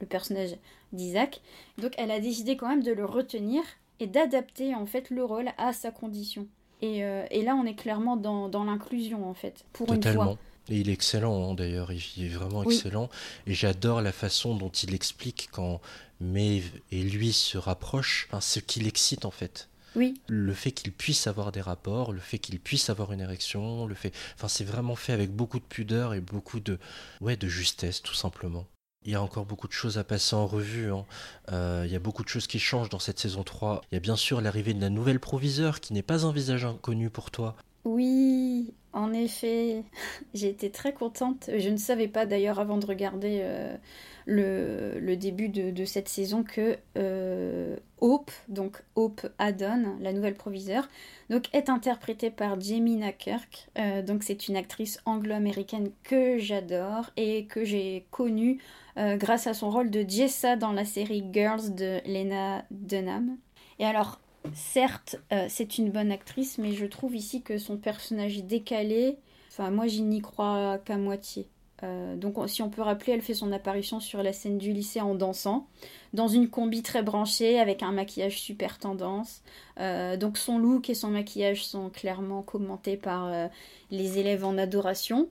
[0.00, 0.56] le personnage
[0.92, 1.40] d'Isaac.
[1.78, 3.62] Donc, elle a décidé quand même de le retenir
[4.00, 6.46] et d'adapter en fait le rôle à sa condition.
[6.82, 7.00] Et,
[7.42, 10.36] là, on est clairement dans, l'inclusion en fait, pour une fois.
[10.68, 13.10] Et il est excellent hein, d'ailleurs, il est vraiment excellent.
[13.46, 15.80] Et j'adore la façon dont il explique quand
[16.20, 19.68] Maeve et lui se rapprochent, ce qui l'excite en fait.
[19.96, 20.14] Oui.
[20.26, 23.94] Le fait qu'il puisse avoir des rapports, le fait qu'il puisse avoir une érection, le
[23.94, 26.78] fait, enfin c'est vraiment fait avec beaucoup de pudeur et beaucoup de,
[27.20, 28.66] ouais, de justesse tout simplement.
[29.04, 30.90] Il y a encore beaucoup de choses à passer en revue.
[30.90, 31.04] Hein.
[31.52, 33.82] Euh, il y a beaucoup de choses qui changent dans cette saison 3.
[33.92, 36.64] Il y a bien sûr l'arrivée de la nouvelle proviseur qui n'est pas un visage
[36.64, 37.54] inconnu pour toi.
[37.84, 39.84] Oui, en effet,
[40.34, 41.50] j'ai été très contente.
[41.56, 43.76] Je ne savais pas d'ailleurs avant de regarder euh,
[44.26, 50.88] le, début de, cette saison que euh, Hope, donc Hope Addon, la nouvelle proviseure,
[51.28, 53.68] donc est interprétée par Jamie Kirk.
[53.78, 58.60] Euh, donc c'est une actrice anglo-américaine que j'adore et que j'ai connue
[58.96, 63.36] grâce à son rôle de Jessa dans la série Girls de Lena Dunham.
[63.80, 64.20] Et alors,
[64.52, 69.18] certes, euh, c'est une bonne actrice, mais je trouve ici que son personnage est décalé.
[69.50, 71.48] Enfin, moi, j'y n'y crois qu'à moitié.
[71.82, 75.00] Euh, donc, si on peut rappeler, elle fait son apparition sur la scène du lycée
[75.00, 75.66] en dansant,
[76.12, 79.42] dans une combi très branchée, avec un maquillage super tendance.
[79.80, 83.30] Euh, donc, son look et son maquillage sont clairement commentés par
[83.90, 85.28] les élèves en adoration,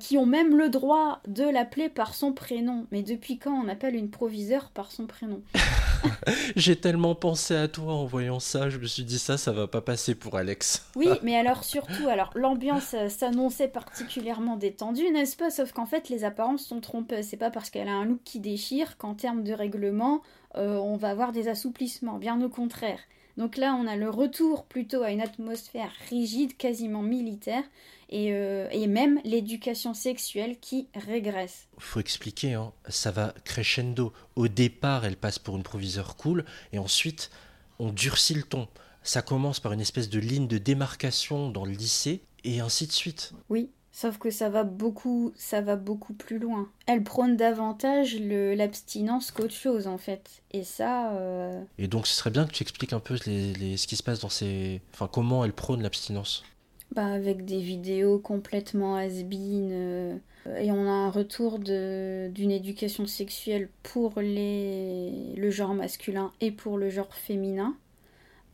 [0.00, 2.86] qui ont même le droit de l'appeler par son prénom.
[2.90, 5.42] Mais depuis quand on appelle une proviseure par son prénom?
[6.56, 9.66] J'ai tellement pensé à toi en voyant ça, je me suis dit ça, ça va
[9.66, 10.86] pas passer pour Alex.
[10.96, 15.50] oui, mais alors surtout, alors l'ambiance euh, s'annonçait particulièrement détendue, n'est-ce pas?
[15.50, 17.26] Sauf qu'en fait, les apparences sont trompeuses.
[17.26, 20.22] C'est pas parce qu'elle a un look qui déchire qu'en termes de règlement,
[20.56, 22.18] euh, on va avoir des assouplissements.
[22.18, 22.98] Bien au contraire.
[23.36, 27.64] Donc là, on a le retour plutôt à une atmosphère rigide, quasiment militaire,
[28.10, 31.66] et, euh, et même l'éducation sexuelle qui régresse.
[31.78, 34.12] Faut expliquer, hein, ça va crescendo.
[34.36, 37.30] Au départ, elle passe pour une proviseur cool, et ensuite,
[37.78, 38.68] on durcit le ton.
[39.02, 42.92] Ça commence par une espèce de ligne de démarcation dans le lycée, et ainsi de
[42.92, 43.32] suite.
[43.48, 46.68] Oui, sauf que ça va beaucoup, ça va beaucoup plus loin.
[46.86, 50.42] Elle prône davantage l'abstinence qu'autre chose en fait.
[50.52, 53.76] Et ça, euh, Et donc, ce serait bien que tu expliques un peu les, les-
[53.76, 54.80] ce qui se passe dans ces.
[54.94, 56.44] Enfin, comment elle prône l'abstinence.
[56.94, 60.18] bah, avec des vidéos complètement has-been, euh,
[60.58, 66.76] et on a un retour d'une éducation sexuelle pour les, le genre masculin et pour
[66.78, 67.76] le genre féminin.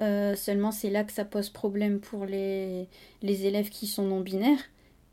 [0.00, 2.88] Euh, seulement, c'est là que ça pose problème pour les,
[3.22, 4.60] les élèves qui sont non-binaires,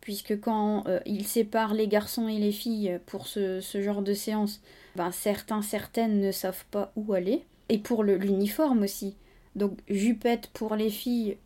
[0.06, 4.13] puisque quand euh, ils séparent les garçons et les filles pour ce, ce genre de
[4.13, 4.62] séance,
[4.96, 7.44] ben, certains, certaines ne savent pas où aller.
[7.70, 9.15] Et pour l'uniforme aussi.
[9.56, 11.38] Donc, jupette pour les filles,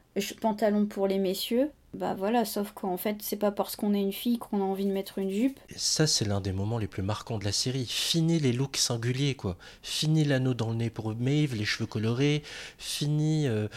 [0.41, 1.71] pantalon pour les messieurs.
[1.93, 4.85] Bah voilà, sauf qu'en fait, c'est pas parce qu'on est une fille qu'on a envie
[4.85, 5.57] de mettre une jupe.
[5.69, 7.85] Et ça, c'est l'un des moments les plus marquants de la série.
[7.85, 9.55] Fini les looks singuliers, quoi.
[9.83, 12.43] Fini l'anneau dans le nez pour Maeve, les cheveux colorés.
[12.77, 13.69] Fini euh,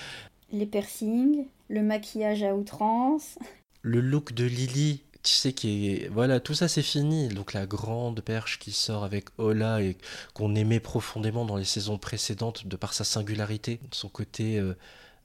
[0.53, 3.38] Les piercings, le maquillage à outrance.
[3.83, 5.03] Le look de Lily.
[5.23, 9.05] Tu sais qui est voilà tout ça c'est fini donc la grande perche qui sort
[9.05, 9.97] avec Ola et
[10.35, 14.75] qu'on aimait profondément dans les saisons précédentes de par sa singularité son côté euh,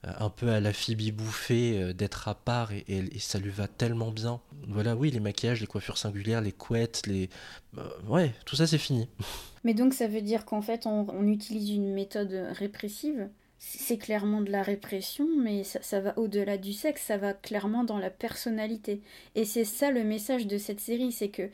[0.04, 4.12] un peu à la Phoebe bouffée euh, d'être à part et, ça lui va tellement
[4.12, 7.28] bien voilà oui les maquillages les coiffures singulières les couettes les
[7.76, 9.08] euh, ouais tout ça c'est fini
[9.64, 13.28] Mais donc, ça veut dire qu'en fait, on utilise une méthode répressive.
[13.58, 17.84] C'est clairement de la répression, mais ça, ça va au-delà du sexe, ça va clairement
[17.84, 19.00] dans la personnalité.
[19.34, 21.50] Et c'est ça le message de cette série, c'est que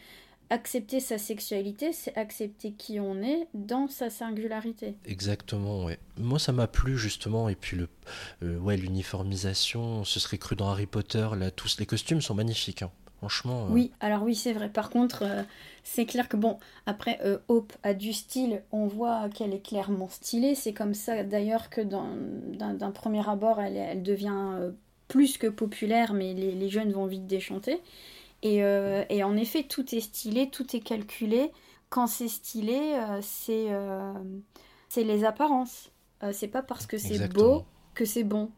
[0.51, 4.95] accepter sa sexualité, c'est accepter qui on est dans sa singularité.
[5.07, 5.99] Exactement, ouais.
[6.19, 7.89] Moi, ça m'a plu justement, et puis le,
[8.43, 11.27] euh, ouais, l'uniformisation, ce serait cru dans Harry Potter.
[11.37, 12.91] Là, tous les costumes sont magnifiques, hein.
[13.29, 13.67] Franchement.
[13.67, 14.69] euh, Oui, alors oui, c'est vrai.
[14.69, 15.43] Par contre, euh,
[15.83, 20.09] c'est clair que bon, après, euh, Hope a du style, on voit qu'elle est clairement
[20.09, 20.55] stylée.
[20.55, 24.71] C'est comme ça d'ailleurs que d'un premier abord, elle, elle devient
[25.09, 27.81] plus que populaire, mais les, les jeunes vont vite déchanter.
[28.43, 31.51] Et, euh, et en effet, tout est stylé, tout est calculé.
[31.89, 34.13] Quand c'est stylé, euh, c'est euh,
[34.97, 35.91] les apparences.
[36.33, 38.51] C'est pas parce que c'est beau que c'est bon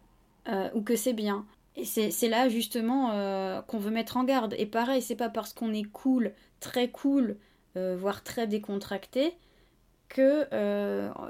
[0.74, 1.44] ou que c'est bien.
[1.76, 4.54] Et c'est là justement euh, qu'on veut mettre en garde.
[4.58, 7.36] Et pareil, c'est pas parce qu'on est cool, très cool,
[7.76, 9.34] euh, voire très décontracté,
[10.08, 10.46] que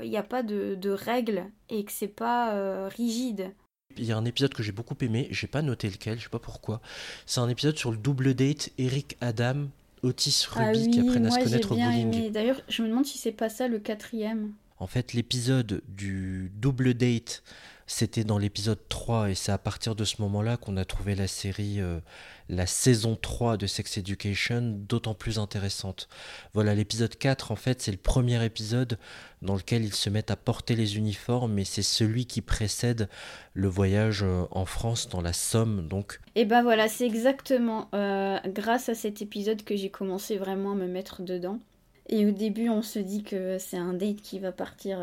[0.02, 3.52] il n'y a pas de, de règles et que c'est pas euh, rigide.
[3.96, 6.30] Il y a un épisode que j'ai beaucoup aimé, j'ai pas noté lequel, je sais
[6.30, 6.80] pas pourquoi.
[7.24, 9.68] C'est un épisode sur le double date Eric Adam,
[10.02, 12.14] Otis Ruby ah oui, qui apprennent à se connaître au bien bowling.
[12.14, 12.30] aimé.
[12.30, 14.52] D'ailleurs, je me demande si c'est pas ça le quatrième.
[14.78, 17.42] En fait, l'épisode du double date,
[17.86, 21.28] c'était dans l'épisode 3 et c'est à partir de ce moment-là qu'on a trouvé la
[21.28, 22.00] série, euh,
[22.48, 26.08] la saison 3 de Sex Education d'autant plus intéressante.
[26.52, 28.98] Voilà, l'épisode 4, en fait, c'est le premier épisode
[29.40, 33.08] dans lequel ils se mettent à porter les uniformes et c'est celui qui précède
[33.54, 38.38] le voyage euh, en France dans la Somme, donc Et ben voilà, c'est exactement euh,
[38.46, 41.60] grâce à cet épisode que j'ai commencé vraiment à me mettre dedans.
[42.08, 44.98] Et au début, on se dit que c'est un date qui va partir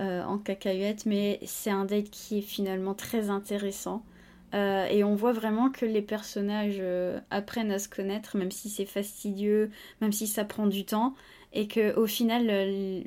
[0.00, 4.04] euh, en cacahuète, mais c'est un date qui est finalement très intéressant.
[4.54, 8.68] Euh, et on voit vraiment que les personnages euh, apprennent à se connaître, même si
[8.68, 11.14] c'est fastidieux, même si ça prend du temps,
[11.52, 12.44] et qu'au final,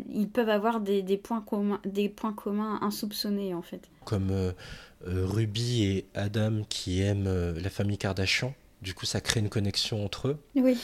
[0.09, 3.89] ils peuvent avoir des, des points communs, des points communs insoupçonnés en fait.
[4.05, 4.53] comme
[5.05, 8.53] Ruby et Adam qui aiment la famille Kardashian.
[8.81, 10.37] Du coup, ça crée une connexion entre eux.
[10.55, 10.77] Oui.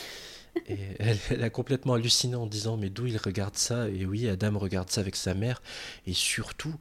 [0.67, 3.89] Et elle, elle a complètement halluciné en disant mais d'où il regarde ça?
[3.89, 5.61] Et oui, Adam regarde ça avec sa mère.
[6.07, 6.75] Et surtout,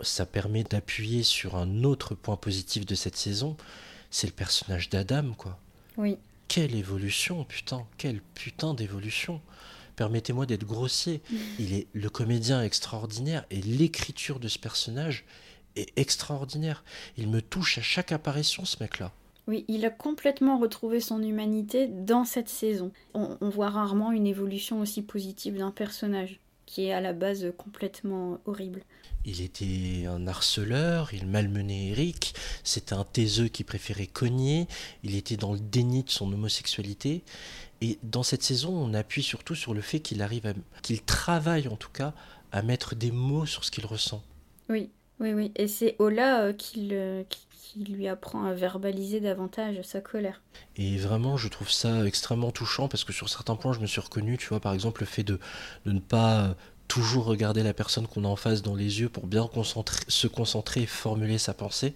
[0.00, 3.56] ça permet d'appuyer sur un autre point positif de cette saison.
[4.10, 5.58] C'est le personnage d'Adam, quoi.
[5.96, 6.16] Oui.
[6.48, 9.40] Quelle évolution, putain Quelle putain d'évolution
[9.96, 11.22] Permettez-moi d'être grossier.
[11.58, 15.24] Il est le comédien est extraordinaire et l'écriture de ce personnage
[15.76, 16.84] est extraordinaire.
[17.16, 19.12] Il me touche à chaque apparition, ce mec-là.
[19.46, 22.92] Oui, il a complètement retrouvé son humanité dans cette saison.
[23.12, 27.52] On, on voit rarement une évolution aussi positive d'un personnage qui est à la base
[27.58, 28.82] complètement horrible.
[29.26, 34.66] Il était un harceleur, il malmenait Eric, c'était un taiseux qui préférait cogner,
[35.02, 37.22] il était dans le déni de son homosexualité.
[37.80, 40.52] Et dans cette saison, on appuie surtout sur le fait qu'il arrive à.
[40.82, 42.14] qu'il travaille en tout cas
[42.52, 44.22] à mettre des mots sur ce qu'il ressent.
[44.70, 44.90] Oui,
[45.20, 45.52] oui, oui.
[45.56, 50.42] Et c'est Ola euh, qui, le- qui- qui lui apprend à verbaliser davantage sa colère.
[50.76, 54.00] Et vraiment, je trouve ça extrêmement touchant parce que sur certains points, je me suis
[54.00, 55.40] reconnu, tu vois, par exemple, le fait de,
[55.86, 56.54] de ne pas
[56.88, 59.48] toujours regarder la personne qu'on a en face dans les yeux pour bien
[60.08, 61.94] se concentrer et formuler sa pensée.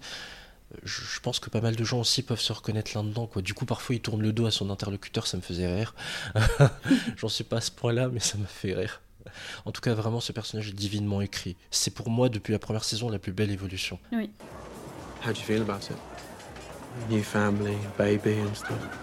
[0.83, 3.27] Je, pense que pas mal de gens aussi peuvent se reconnaître là-dedans.
[3.27, 3.41] Quoi.
[3.43, 5.93] Du coup, parfois, il tourne le dos à son interlocuteur, ça me faisait rire.
[7.17, 9.01] J'en suis pas à ce point-là, mais ça m'a fait rire.
[9.65, 11.55] En tout cas, vraiment, ce personnage est divinement écrit.
[11.69, 13.99] C'est pour moi, depuis la première saison, la plus belle évolution.
[14.11, 14.31] Oui.
[15.21, 15.97] How do you feel about it?
[17.09, 18.97] New family, baby and stuff.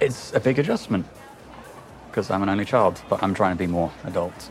[0.00, 1.06] It's a big adjustment
[2.08, 4.50] because I'm an only child, but I'm trying to be more adult.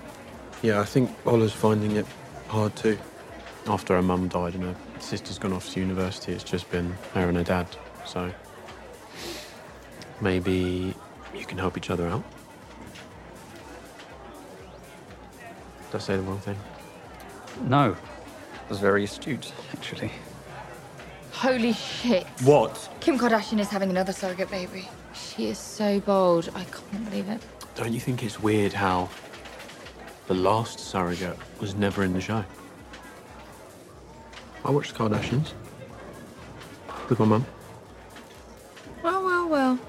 [0.62, 2.06] Yeah, I think Ola's finding it
[2.48, 2.98] hard too.
[3.68, 7.28] After her mum died and her sister's gone off to university, it's just been her
[7.28, 7.68] and her dad.
[8.06, 8.32] So
[10.22, 10.94] maybe
[11.34, 12.24] you can help each other out.
[15.92, 16.58] Did I say the wrong thing?
[17.64, 17.96] No.
[18.70, 20.12] It was very astute, actually.
[21.32, 22.28] Holy shit.
[22.44, 22.88] What?
[23.00, 24.88] Kim Kardashian is having another surrogate baby.
[25.16, 26.52] She is so bold.
[26.54, 27.42] I can't believe it.
[27.74, 29.10] Don't you think it's weird how
[30.28, 32.46] the last surrogate was never in the show?
[34.64, 35.54] I watched the Kardashians
[37.10, 37.46] with my mum.
[39.02, 39.80] Well, well, well.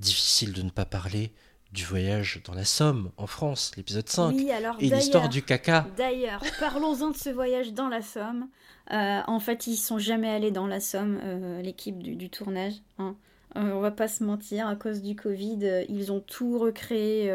[0.00, 1.28] Difficile de ne pas parler
[1.72, 5.86] du voyage dans la Somme, en France, l'épisode 5, Oui, alors et l'histoire du caca.
[5.96, 8.48] D'ailleurs, parlons-en de ce voyage dans la Somme.
[8.92, 12.74] Euh, en fait, ils sont jamais allés dans la Somme, euh, l'équipe du, du tournage.
[12.98, 13.14] hein.
[13.56, 17.32] Euh, on va pas se mentir, à cause du Covid, euh, ils ont tout recréé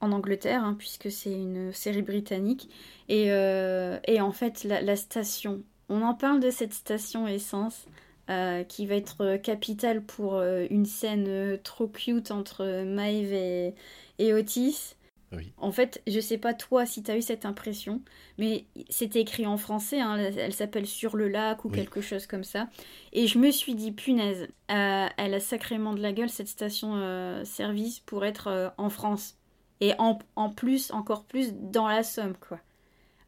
[0.00, 2.68] en Angleterre, hein, puisque c'est une série britannique.
[3.08, 7.86] Et, et en fait, la, la station, on en parle de cette station essence.
[8.30, 13.74] Euh, qui va être euh, capitale pour euh, une scène trop cute entre Maeve et,
[14.18, 14.94] et Otis.
[15.32, 15.52] Oui.
[15.58, 18.00] En fait, je sais pas toi si t'as eu cette impression,
[18.38, 21.74] mais c'était écrit en français, hein, elle, elle s'appelle Sur le lac ou Oui.
[21.76, 22.68] quelque chose comme ça.
[23.12, 28.00] Et je me suis dit, punaise, euh, elle a sacrément de la gueule cette station-service
[28.00, 29.36] pour être euh, en France.
[29.80, 32.58] Et en, en plus, encore plus, dans la Somme, quoi.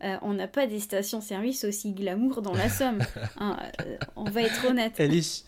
[0.02, 3.00] Euh, on n'a pas des stations-service aussi glamour dans la Somme.
[3.38, 4.94] hein, euh, on va être honnête.
[4.98, 5.44] Elle est,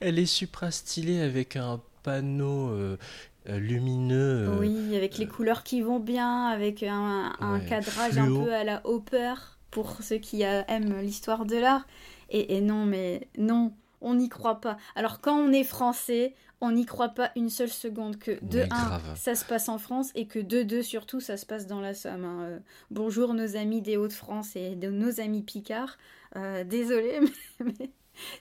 [0.00, 2.96] elle est supra stylée avec un panneau euh,
[3.46, 4.56] lumineux.
[4.58, 8.40] Oui, avec les couleurs qui vont bien, avec un, un Ouais, cadrage fluo.
[8.42, 9.34] un peu à la Hopper
[9.70, 11.86] pour ceux qui aiment l'histoire de l'art.
[12.30, 13.72] Et, et non, mais non,
[14.02, 14.76] on n'y croit pas.
[14.94, 18.64] Alors quand on est français, on n'y croit pas une seule seconde que de Mais
[18.64, 19.02] 1, grave.
[19.16, 21.94] ça se passe en France et que de 2, surtout, ça se passe dans la
[21.94, 22.24] Somme.
[22.24, 22.42] hein.
[22.42, 22.58] Euh,
[22.90, 25.96] bonjour nos amis des Hauts-de-France et de nos amis Picard.
[26.36, 27.30] Euh, désolé, mais,
[27.78, 27.90] mais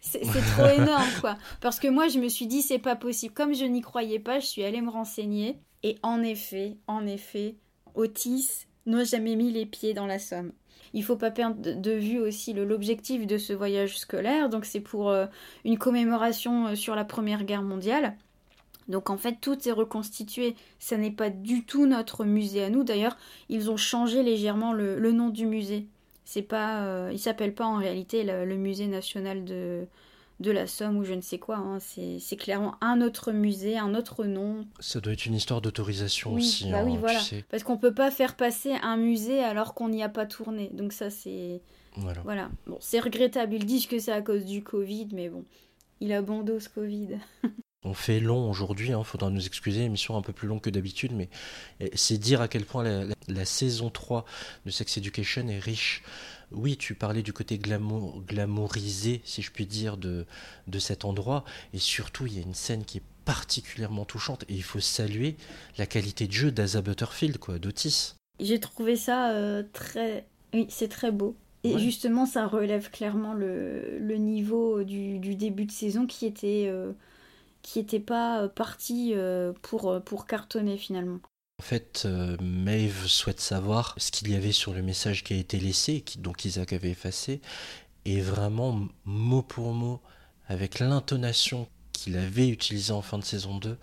[0.01, 1.37] c'est c'est trop énorme, quoi.
[1.61, 3.33] Parce que moi, je me suis dit, c'est pas possible.
[3.33, 5.59] Comme je n'y croyais pas, je suis allée me renseigner.
[5.83, 7.55] Et en effet, en effet,
[7.95, 10.51] Otis n'a jamais mis les pieds dans la Somme.
[10.93, 14.49] Il faut pas perdre de- vue aussi l'objectif de ce voyage scolaire.
[14.49, 15.25] Donc, c'est pour euh,
[15.65, 18.15] une commémoration euh, sur la Première Guerre mondiale.
[18.87, 22.83] Donc en fait tout est reconstitué, ça n'est pas du tout notre musée à nous.
[22.83, 23.15] D'ailleurs,
[23.47, 25.87] ils ont changé légèrement le, nom du musée.
[26.25, 29.85] C'est pas, euh, il s'appelle pas en réalité le musée national de,
[30.41, 31.57] de la Somme ou je ne sais quoi.
[31.57, 31.79] hein.
[31.79, 34.65] C'est c'est clairement un autre musée, un autre nom.
[34.79, 36.69] Ça doit être une histoire d'autorisation Oui, aussi.
[36.71, 37.19] bah hein, oui, tu voilà.
[37.19, 37.45] sais.
[37.49, 40.69] Parce qu'on peut pas faire passer un musée alors qu'on n'y a pas tourné.
[40.73, 41.61] Donc ça c'est,
[41.95, 42.21] Voilà.
[42.23, 42.49] voilà.
[42.67, 43.53] Bon, c'est regrettable.
[43.53, 45.45] Ils disent que c'est à cause du Covid, mais bon,
[45.99, 47.17] il a bon dos ce Covid.
[47.83, 51.13] On fait long aujourd'hui, il faudra nous excuser, émission un peu plus longue que d'habitude,
[51.15, 51.29] mais
[51.79, 54.23] eh, c'est dire à quel point la, la- la saison 3
[54.67, 56.03] de Sex Education est riche.
[56.51, 60.25] Oui, tu parlais du côté glamour, glamourisé, si je puis dire, de,
[60.67, 64.53] de cet endroit, et surtout il y a une scène qui est particulièrement touchante, et
[64.55, 65.37] il faut saluer
[65.77, 68.15] la qualité de jeu d'Asa Butterfield, quoi, d'Otis.
[68.39, 70.27] J'ai trouvé ça euh, très...
[70.53, 71.35] Oui, c'est très beau.
[71.63, 71.79] Et Ouais.
[71.79, 76.91] justement, ça relève clairement le, le niveau du, du début de saison qui était, euh,
[77.61, 79.13] qui était pas euh, parti
[79.61, 81.19] pour, pour cartonner finalement.
[81.61, 85.37] En fait, euh, Maeve souhaite savoir ce qu'il y avait sur le message qui a
[85.37, 87.39] été laissé, qui, donc Isaac avait effacé,
[88.03, 90.01] et vraiment mot pour mot,
[90.47, 93.77] avec l'intonation qu'il avait utilisée en fin de saison 2,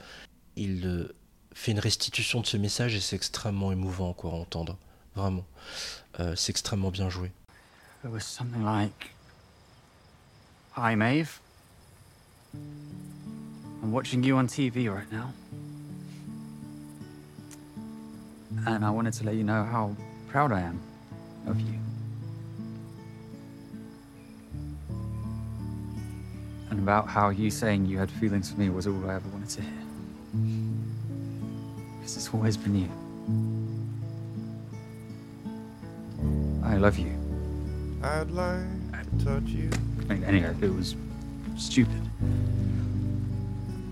[0.56, 1.14] il euh,
[1.54, 4.76] fait une restitution de ce message et c'est extrêmement émouvant à entendre.
[5.14, 5.46] Vraiment.
[6.18, 7.30] Euh, c'est extrêmement bien joué.
[8.04, 9.14] It was something like
[10.76, 11.38] Hi, Maeve.
[12.54, 15.32] I'm watching you on TV right now.
[18.66, 19.94] And I wanted to let you know how
[20.28, 20.80] proud I am
[21.46, 21.74] of you.
[26.70, 29.48] And about how you saying you had feelings for me was all I ever wanted
[29.50, 29.72] to hear.
[31.98, 32.90] Because it's always been you.
[36.64, 37.12] I love you.
[38.02, 39.70] I'd like to touch you,
[40.08, 40.94] I mean, anyway, it was
[41.56, 42.02] stupid.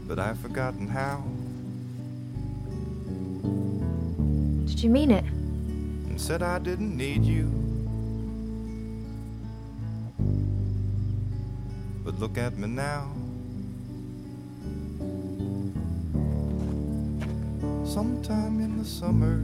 [0.07, 1.25] but I've forgotten how.
[4.87, 5.25] You mean it?
[5.25, 7.51] and said I didn't need you.
[12.05, 13.09] But look at me now.
[17.85, 19.43] Sometime in the summer.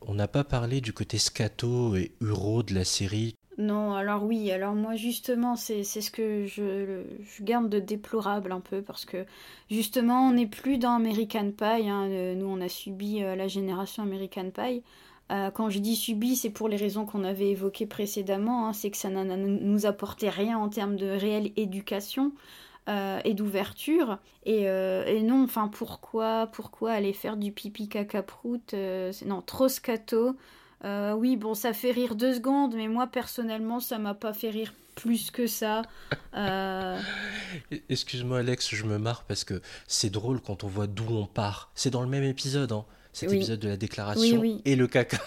[0.00, 3.36] On n'a pas parlé du côté scato et uro de la série.
[3.60, 8.60] Non, alors oui, alors moi justement, c'est ce que je, je garde de déplorable un
[8.60, 9.26] peu, parce que
[9.70, 13.48] justement, on n'est plus dans American Pie, hein, euh, nous on a subi euh, la
[13.48, 14.82] génération American Pie.
[15.30, 18.90] Euh, quand je dis subi, c'est pour les raisons qu'on avait évoquées précédemment, hein, c'est
[18.90, 22.32] que ça ne nous apportait rien en termes de réelle éducation.
[23.24, 24.64] et d'ouverture et,
[25.22, 30.34] non enfin pourquoi pourquoi aller faire du pipi caca prout euh, non trop scato
[30.84, 34.50] euh, oui, bon, ça fait rire deux secondes, mais moi personnellement, ça m'a pas fait
[34.50, 35.82] rire plus que ça.
[36.34, 36.98] Euh,
[37.88, 41.70] Excuse-moi Alex, je me marre parce que c'est drôle quand on voit d'où on part.
[41.74, 43.36] C'est dans le même épisode, hein, cet Oui.
[43.36, 44.62] épisode de la déclaration Oui, oui.
[44.64, 45.18] et le caca.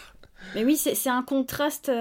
[0.55, 1.91] Mais oui, c'est un contraste,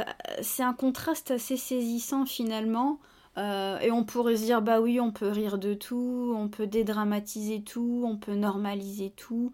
[0.40, 2.98] c'est un contraste assez saisissant finalement.
[3.38, 6.66] Euh, et on pourrait se dire, bah oui, on peut rire de tout, on peut
[6.66, 9.52] dédramatiser tout, on peut normaliser tout.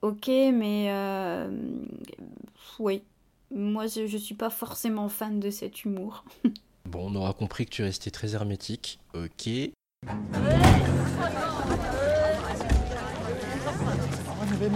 [0.00, 1.48] Ok, mais euh,
[2.80, 3.02] oui,
[3.54, 6.24] moi je, je suis pas forcément fan de cet humour.
[6.90, 8.98] Bon, on aura compris que tu restais très hermétique.
[9.14, 9.46] Ok.
[9.46, 9.70] Mais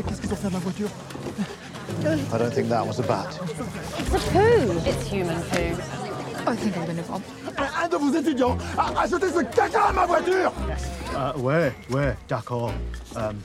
[0.03, 0.89] qu'est-ce qu'ils ont fait à ma voiture?
[2.33, 3.27] I don't think that was a bat.
[3.99, 4.79] It's a poo.
[4.89, 5.77] It's human poo.
[6.49, 7.03] I think I'm gonna.
[7.59, 10.53] Un, un de vos étudiants a, a jeté ce caca à ma voiture
[11.15, 12.73] uh, Ouais, ouais, d'accord.
[13.17, 13.37] Um,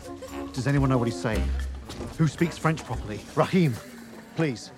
[0.54, 1.44] does anyone know what he's saying?
[2.20, 3.20] Who speaks French properly?
[3.36, 3.74] Rahim,
[4.36, 4.72] please.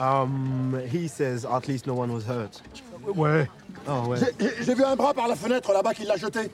[0.00, 2.62] Um, he says at least no one was hurt.
[3.06, 3.46] Ouais.
[3.86, 4.18] Oh, ouais.
[4.18, 6.50] J'ai- J'ai vu un bras par la fenêtre là-bas qui l'a jeté.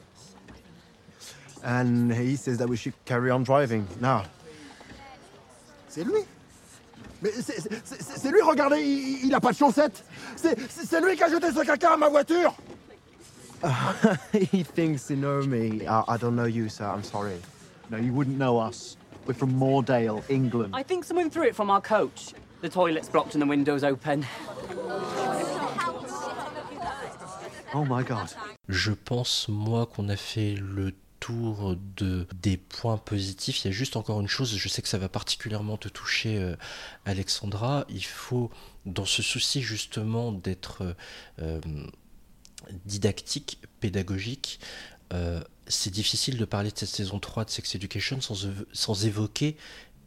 [1.64, 4.22] And he says that we should carry on driving now.
[5.88, 6.24] C'est lui
[7.22, 10.05] Mais c'est- c'est c'est- c'est lui, regardez, il, il a pas de chaussettes.
[10.36, 12.53] C'est c'est- c'est lui qui a jeté ce caca à ma voiture.
[14.53, 15.82] he thinks he knows me.
[15.86, 16.84] I, I don't know you, sir.
[16.84, 17.40] I'm sorry.
[17.90, 18.97] No, you wouldn't know us.
[19.26, 20.74] We're from Moordale, England.
[20.74, 22.34] I think someone threw it from our coach.
[22.62, 24.24] The toilet's blocked and the window's open.
[27.74, 28.28] Oh my god.
[28.68, 33.64] Je pense, moi, qu'on a fait le tour de, des points positifs.
[33.64, 36.38] Il y a juste encore une chose, je sais que ça va particulièrement te toucher,
[36.38, 36.57] euh,
[37.04, 37.84] Alexandra.
[37.88, 38.50] Il faut,
[38.86, 40.96] dans ce souci justement d'être
[41.40, 41.61] euh,
[42.84, 44.61] didactique, pédagogique,
[45.12, 49.57] euh, c'est difficile de parler de cette saison 3 de Sex Education sans, sans évoquer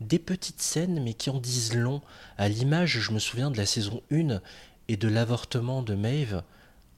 [0.02, 2.02] des petites scènes, mais qui en disent long.
[2.38, 4.42] À l'image, je me souviens de la saison 1
[4.88, 6.44] et de l'avortement de Maeve.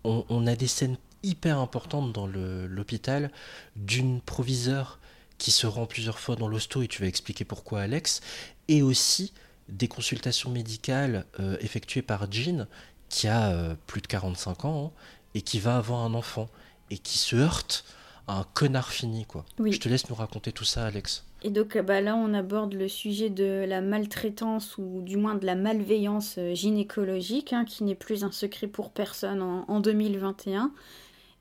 [0.03, 3.31] On, on a des scènes hyper importantes dans l'hôpital
[3.75, 4.99] d'une proviseure
[5.37, 8.21] qui se rend plusieurs fois dans l'hosto, et tu vas expliquer pourquoi, Alex,
[8.67, 9.33] et aussi
[9.69, 12.67] des consultations médicales euh, effectuées par Jean,
[13.09, 15.01] qui a euh, plus de 45 ans, hein,
[15.33, 16.47] et qui va avoir un enfant,
[16.91, 17.85] et qui se heurte
[18.27, 19.45] à un connard fini, quoi.
[19.57, 19.71] Oui.
[19.71, 21.25] Je te laisse nous raconter tout ça, Alex.
[21.43, 25.45] Et donc bah, là, on aborde le sujet de la maltraitance ou du moins de
[25.45, 30.71] la malveillance euh, gynécologique, hein, qui n'est plus un secret pour personne en, en 2021.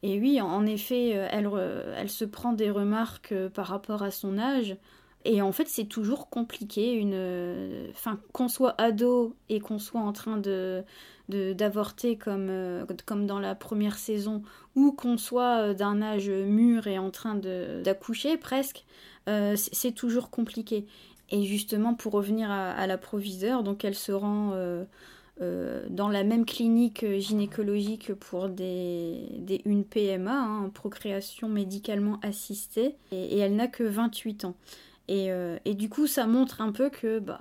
[0.02, 4.38] Et oui, en- effet, euh, elle, se prend des remarques euh, par rapport à son
[4.38, 4.76] âge.
[5.26, 6.92] Et en fait, c'est toujours compliqué.
[6.94, 7.92] Une,
[8.32, 10.38] qu'on soit ado et qu'on soit en train
[11.28, 14.42] d'avorter comme, dans la première saison,
[14.76, 18.86] ou qu'on soit d'un âge mûr et en train d'accoucher presque,
[19.28, 20.86] euh, c'est toujours compliqué.
[21.30, 24.84] Et justement, pour revenir à, la proviseure, donc elle se rend euh,
[25.40, 33.54] euh, dans la même clinique gynécologique pour une PMA, hein, procréation médicalement assistée, et, elle
[33.54, 34.56] n'a que 28 ans.
[35.06, 35.28] Et,
[35.64, 37.40] et du coup, ça montre un peu que bah,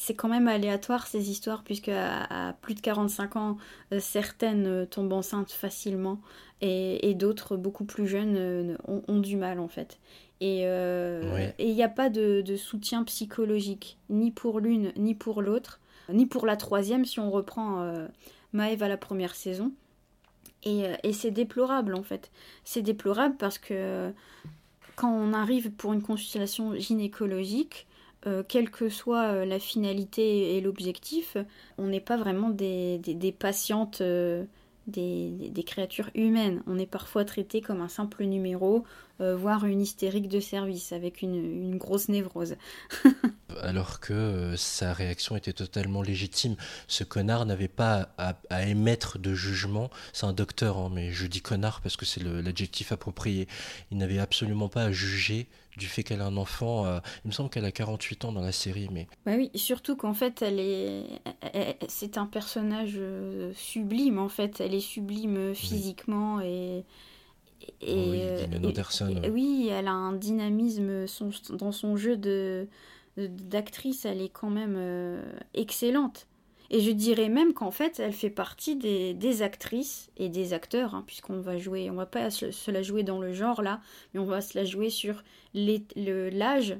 [0.00, 3.56] c'est quand même aléatoire ces histoires, puisque à, à plus de 45 ans,
[3.92, 6.20] euh, certaines euh, tombent enceintes facilement,
[6.60, 9.98] et, et d'autres, beaucoup plus jeunes, euh, ont, ont du mal en fait.
[10.40, 11.52] Et Ouais.
[11.58, 15.80] il n'y a pas de, de soutien psychologique, ni pour l'une, ni pour l'autre,
[16.12, 17.92] ni pour la troisième, si on reprend
[18.52, 19.72] Maëve à la première saison.
[20.62, 22.30] Et, et c'est déplorable en fait.
[22.64, 24.12] C'est déplorable parce que
[24.94, 27.87] quand on arrive pour une consultation gynécologique,
[28.28, 31.36] euh, quelle que soit euh, la finalité et l'objectif,
[31.78, 34.44] on n'est pas vraiment des, des- des patientes, euh,
[34.86, 36.62] des, créatures humaines.
[36.66, 38.84] On est parfois traité comme un simple numéro
[39.20, 42.56] euh, voire une hystérique de service avec une, une grosse névrose.
[43.62, 46.56] alors que euh, sa réaction était totalement légitime.
[46.86, 49.90] Ce connard n'avait pas à, à émettre de jugement.
[50.12, 53.48] C'est un docteur, hein, mais je dis connard parce que c'est l'adjectif approprié.
[53.90, 56.86] Il n'avait absolument pas à juger du fait qu'elle a un enfant.
[56.86, 59.96] euh, il me semble qu'elle a 48 ans dans la série, mais Bah oui, surtout
[59.96, 61.04] qu'en fait, elle est,
[61.88, 64.18] c'est un personnage euh, sublime.
[64.18, 66.84] En fait, elle est sublime physiquement et
[67.80, 72.66] et, Oui, euh, Anderson, et- oui, elle a un dynamisme son- dans son jeu de
[73.16, 74.04] d'actrice.
[74.04, 75.20] Elle est quand même euh,
[75.54, 76.26] excellente.
[76.70, 80.94] Et je dirais même qu'en fait, elle fait partie des, des actrices et des acteurs,
[80.94, 83.80] hein, puisqu'on va jouer, on va pas se, se la jouer dans le genre là,
[84.12, 86.76] mais on va se la jouer sur l'âge.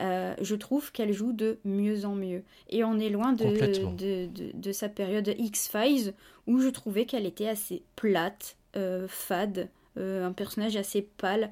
[0.00, 2.42] Euh, je trouve qu'elle joue de mieux en mieux.
[2.70, 3.92] Et on est loin de, Complètement.
[3.92, 6.14] de, de- de sa période X-Files,
[6.46, 11.50] où je trouvais qu'elle était assez plate, euh, fade, un personnage assez pâle.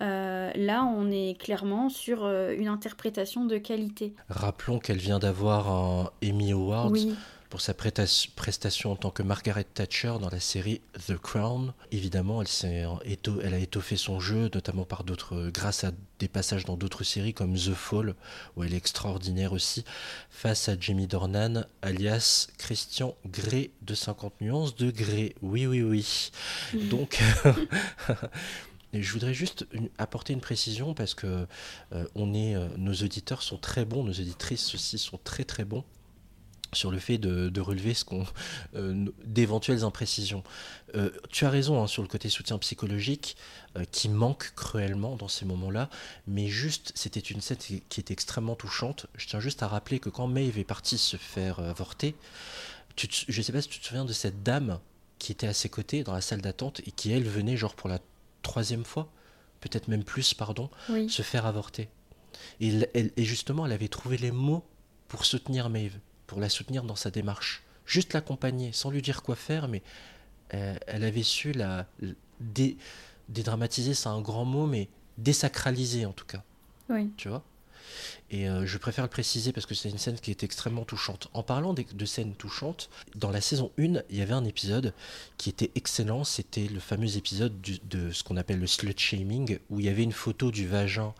[0.00, 4.14] Euh, là, on est clairement sur euh, une interprétation de qualité.
[4.28, 7.14] rappelons qu'elle vient d'avoir un Emmy Award Oui.
[7.48, 11.72] Pour sa prestation en tant que Margaret Thatcher dans la série The Crown.
[11.92, 16.28] Évidemment, elle, s'est éto- elle a étoffé son jeu, notamment par d'autres, grâce à des
[16.28, 18.14] passages dans d'autres séries comme The Fall,
[18.56, 19.84] où elle est extraordinaire aussi,
[20.30, 25.34] face à Jamie Dornan, alias Christian Grey de 50 nuances de Grey.
[25.40, 26.30] Oui, oui, oui.
[26.90, 27.18] Donc.
[28.94, 31.46] Et je voudrais juste une- apporter une précision parce que
[31.92, 35.64] euh, on est, euh, nos auditeurs sont très bons, nos auditrices aussi sont très très
[35.66, 35.84] bons
[36.72, 38.26] sur le fait de, de relever ce qu'on
[38.74, 40.42] euh, d'éventuelles imprécisions.
[40.94, 43.36] Euh, tu as raison hein, sur le côté soutien psychologique
[43.76, 45.88] euh, qui manque cruellement dans ces moments-là,
[46.26, 49.06] mais juste c'était une scène qui était extrêmement touchante.
[49.16, 52.14] Je tiens juste à rappeler que quand Maeve est partie se faire avorter,
[52.96, 54.78] tu te- je sais pas si tu te souviens de cette dame
[55.18, 57.88] qui était à ses côtés dans la salle d'attente et qui elle venait genre pour
[57.88, 57.98] la
[58.42, 59.10] troisième fois,
[59.60, 61.08] peut-être même plus, pardon, Oui.
[61.10, 61.88] se faire avorter.
[62.60, 64.64] Et, elle- et justement, elle avait trouvé les mots
[65.08, 65.98] pour soutenir Maeve,
[66.28, 67.64] pour la soutenir dans sa démarche.
[67.86, 69.82] Juste l'accompagner, sans lui dire quoi faire, mais
[70.54, 71.86] euh, elle avait su la,
[72.38, 72.76] dé-
[73.28, 76.44] dédramatiser, c'est un grand mot, mais désacraliser en tout cas.
[76.90, 77.10] Oui.
[77.16, 77.42] Tu vois?
[78.30, 81.28] Et euh, je préfère le préciser parce que c'est une scène qui est extrêmement touchante.
[81.32, 84.92] En parlant de scènes touchantes, dans la saison 1, il y avait un épisode
[85.38, 86.24] qui était excellent.
[86.24, 89.88] C'était le fameux épisode du- de ce qu'on appelle le slut shaming, où il y
[89.88, 91.14] avait une photo du vagin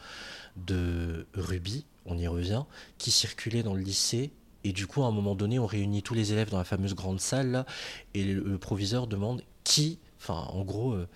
[0.56, 2.64] de Ruby, on y revient,
[2.98, 4.30] qui circulait dans le lycée.
[4.68, 6.94] Et du coup, à un moment donné, on réunit tous les élèves dans la fameuse
[6.94, 7.64] grande salle là,
[8.12, 11.08] et le, le proviseur demande qui, enfin, en gros, euh,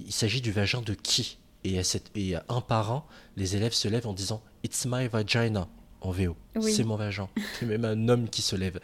[0.00, 1.38] il s'agit du vagin de qui?
[1.62, 3.04] Et, à cette, et à un par un,
[3.36, 5.68] les élèves se lèvent en disant It's my vagina
[6.00, 6.34] en VO.
[6.56, 6.72] Oui.
[6.72, 7.28] C'est mon vagin.
[7.60, 8.80] C'est même un homme qui se lève.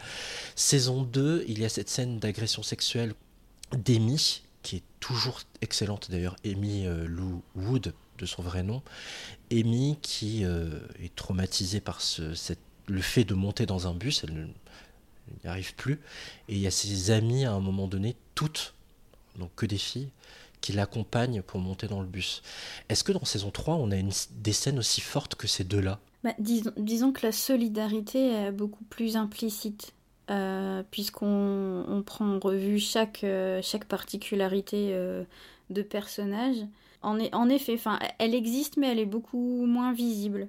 [0.55, 3.15] Saison 2, il y a cette scène d'agression sexuelle
[3.73, 8.83] d'Amy, qui est toujours excellente d'ailleurs, Amy euh, Lou Wood, de son vrai nom.
[9.51, 14.24] Amy qui euh, est traumatisée par ce, cette- le fait de monter dans un bus,
[14.24, 14.49] elle
[15.45, 16.01] n'y arrive plus.
[16.49, 18.74] Et il y a ses amies à un moment donné, toutes,
[19.39, 20.09] donc que des filles,
[20.61, 22.43] qui l'accompagnent pour monter dans le bus.
[22.89, 26.01] Est-ce que dans saison 3, on a une- des scènes aussi fortes que ces deux-là?
[26.24, 29.93] Bah, disons, que la solidarité est beaucoup plus implicite,
[30.30, 35.22] euh, puisqu'on on prend en revue chaque, euh, chaque particularité euh,
[35.70, 36.57] de personnage.
[37.03, 37.78] En, en effet,
[38.18, 40.49] elle existe, mais elle est beaucoup moins visible.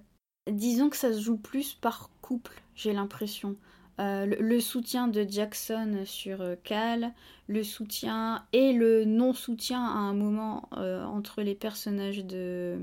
[0.49, 3.55] Disons que ça se joue plus par couple, j'ai l'impression.
[3.99, 7.13] Euh, le, soutien de Jackson sur euh, Cal,
[7.47, 12.77] le soutien et le non-soutien à un moment euh, entre les personnages de,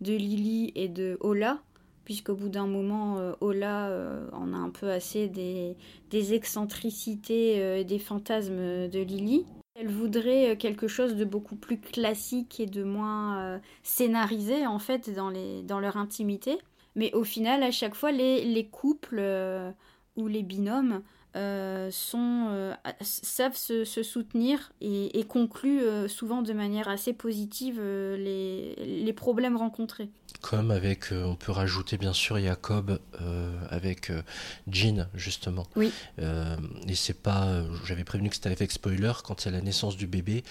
[0.00, 1.62] de Lily et de Ola,
[2.04, 3.92] puisqu'au bout d'un moment, Ola
[4.32, 5.76] en a un peu assez des,
[6.10, 9.44] des excentricités des fantasmes de Lily.
[9.74, 15.28] Elle voudrait quelque chose de beaucoup plus classique et de moins scénarisé en fait dans,
[15.28, 16.58] les, dans leur intimité.
[16.98, 19.20] Mais au final, à chaque fois, les, les couples
[20.18, 21.02] ou les binômes
[21.36, 27.12] euh, sont, euh, savent se, se soutenir et, et concluent euh, souvent de manière assez
[27.12, 30.08] positive les, les problèmes rencontrés.
[30.40, 33.00] Comme avec, on peut rajouter bien sûr Jacob
[33.70, 34.12] avec
[34.70, 35.66] Jean justement.
[35.74, 35.92] Oui.
[36.18, 40.44] Et c'est pas, j'avais prévenu que c'était avec spoiler quand a la naissance du bébé.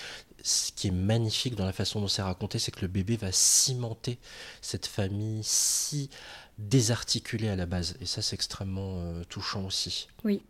[0.44, 3.32] Ce qui est magnifique dans la façon dont c'est raconté, c'est que le bébé va
[3.32, 4.20] cimenter
[4.62, 6.10] cette famille si
[6.58, 7.98] désarticulée à la base.
[8.02, 10.08] Et ça, c'est extrêmement euh, touchant aussi.
[10.24, 10.42] Oui.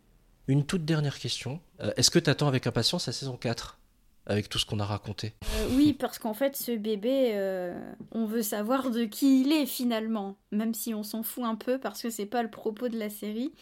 [0.47, 1.59] Une toute dernière question.
[1.81, 3.77] Euh, Est-ce que tu attends avec impatience la saison 4
[4.25, 5.33] avec tout ce qu'on a raconté?
[5.55, 7.77] Euh, oui, parce qu'en fait, ce bébé, euh,
[8.11, 11.79] on veut savoir de qui il est finalement, même si on s'en fout un peu
[11.79, 13.53] parce que c'est pas le propos de la série.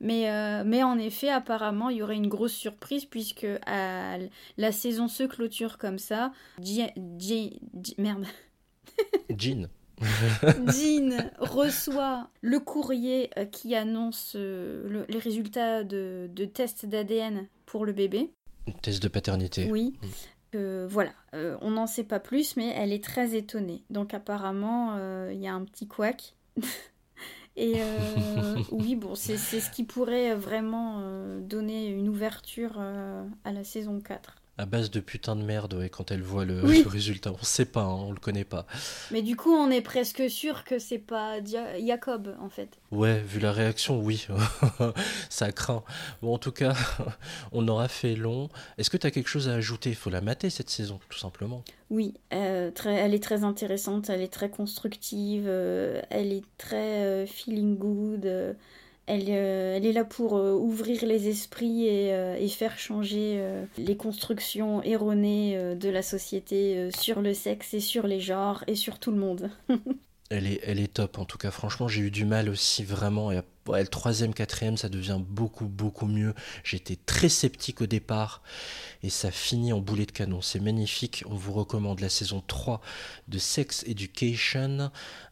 [0.00, 5.08] Mais, euh, mais en effet, apparemment, il y aurait une grosse surprise puisque la saison
[5.08, 6.32] se clôture comme ça.
[6.62, 6.86] Ji-
[7.18, 8.24] Ji- Ji- merde.
[9.36, 9.68] Jean.
[10.66, 17.46] Jean reçoit le courrier euh, qui annonce euh, le- les résultats de, de tests d'ADN
[17.66, 18.30] pour le bébé.
[18.82, 19.68] Test de paternité.
[19.70, 19.98] Oui.
[20.54, 23.84] Euh, voilà, Euh, on n'en sait pas plus, mais elle est très étonnée.
[23.90, 26.34] Donc apparemment, euh, il y a un petit couac.
[27.56, 27.74] Et
[28.70, 31.02] oui, bon, c'est ce qui pourrait vraiment
[31.40, 34.36] donner une ouverture à la saison 4.
[34.60, 36.82] À base de putain de merde, ouais, quand elle voit le, Oui.
[36.82, 37.30] le résultat.
[37.32, 38.66] On sait pas, hein, on le connaît pas.
[39.12, 42.68] Mais du coup, on est presque sûr que c'est pas Dia- Jacob, en fait.
[42.90, 44.26] Ouais, vu la réaction, oui.
[45.30, 45.84] Ça craint.
[46.22, 46.74] Bon, en tout cas,
[47.52, 48.48] on aura fait long.
[48.78, 49.90] Est-ce que tu as quelque chose à ajouter?
[49.90, 51.62] Il faut la mater cette saison, tout simplement.
[51.90, 57.04] Oui, euh, très, elle est très intéressante, elle est très constructive, euh, elle est très
[57.04, 58.56] euh, feeling good,
[59.08, 63.40] elle, euh, elle est là pour euh, ouvrir les esprits et, euh, faire changer
[63.76, 68.98] les constructions erronées de la société sur le sexe et sur les genres et sur
[68.98, 69.50] tout le monde.
[70.30, 71.50] Elle est, elle est top, en tout cas.
[71.50, 73.32] Franchement, j'ai eu du mal aussi, vraiment.
[73.32, 76.34] Et, ouais, le troisième, quatrième, ça devient beaucoup, beaucoup mieux.
[76.64, 78.42] J'étais très sceptique au départ.
[79.02, 80.40] Et ça finit en boulet de canon.
[80.40, 81.22] C'est magnifique.
[81.26, 82.80] On vous recommande la saison 3
[83.28, 84.90] de Sex Education.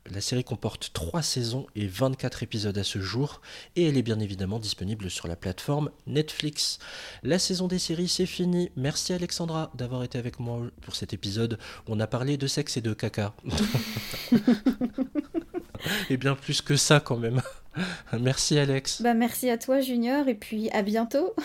[0.08, 3.40] La série comporte 3 saisons et 24 épisodes à ce jour.
[3.74, 6.78] Et elle est bien évidemment disponible sur la plateforme Netflix.
[7.24, 8.70] La saison des séries, c'est fini.
[8.76, 11.58] Merci Alexandra d'avoir été avec moi pour cet épisode
[11.88, 13.34] où on a parlé de sexe et de caca.
[16.10, 17.42] Et bien plus que ça quand même.
[18.20, 19.02] Merci Alex.
[19.02, 21.34] Bah merci à toi Junior et puis à bientôt.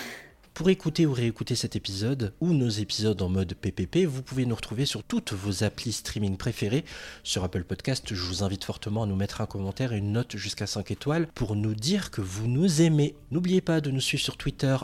[0.53, 4.53] Pour écouter ou réécouter cet épisode ou nos épisodes en mode PPP, vous pouvez nous
[4.53, 6.83] retrouver sur toutes vos applis streaming préférées.
[7.23, 10.35] Sur Apple Podcast, je vous invite fortement à nous mettre un commentaire et une note
[10.35, 13.15] jusqu'à 5 étoiles pour nous dire que vous nous aimez.
[13.31, 14.75] N'oubliez pas de nous suivre sur Twitter,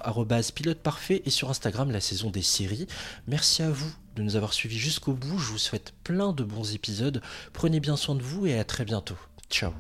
[0.55, 2.87] pilote parfait, et sur Instagram, la saison des séries.
[3.27, 5.37] Merci à vous de nous avoir suivis jusqu'au bout.
[5.37, 7.21] Je vous souhaite plein de bons épisodes.
[7.51, 9.17] Prenez bien soin de vous et à très bientôt.
[9.49, 9.73] Ciao.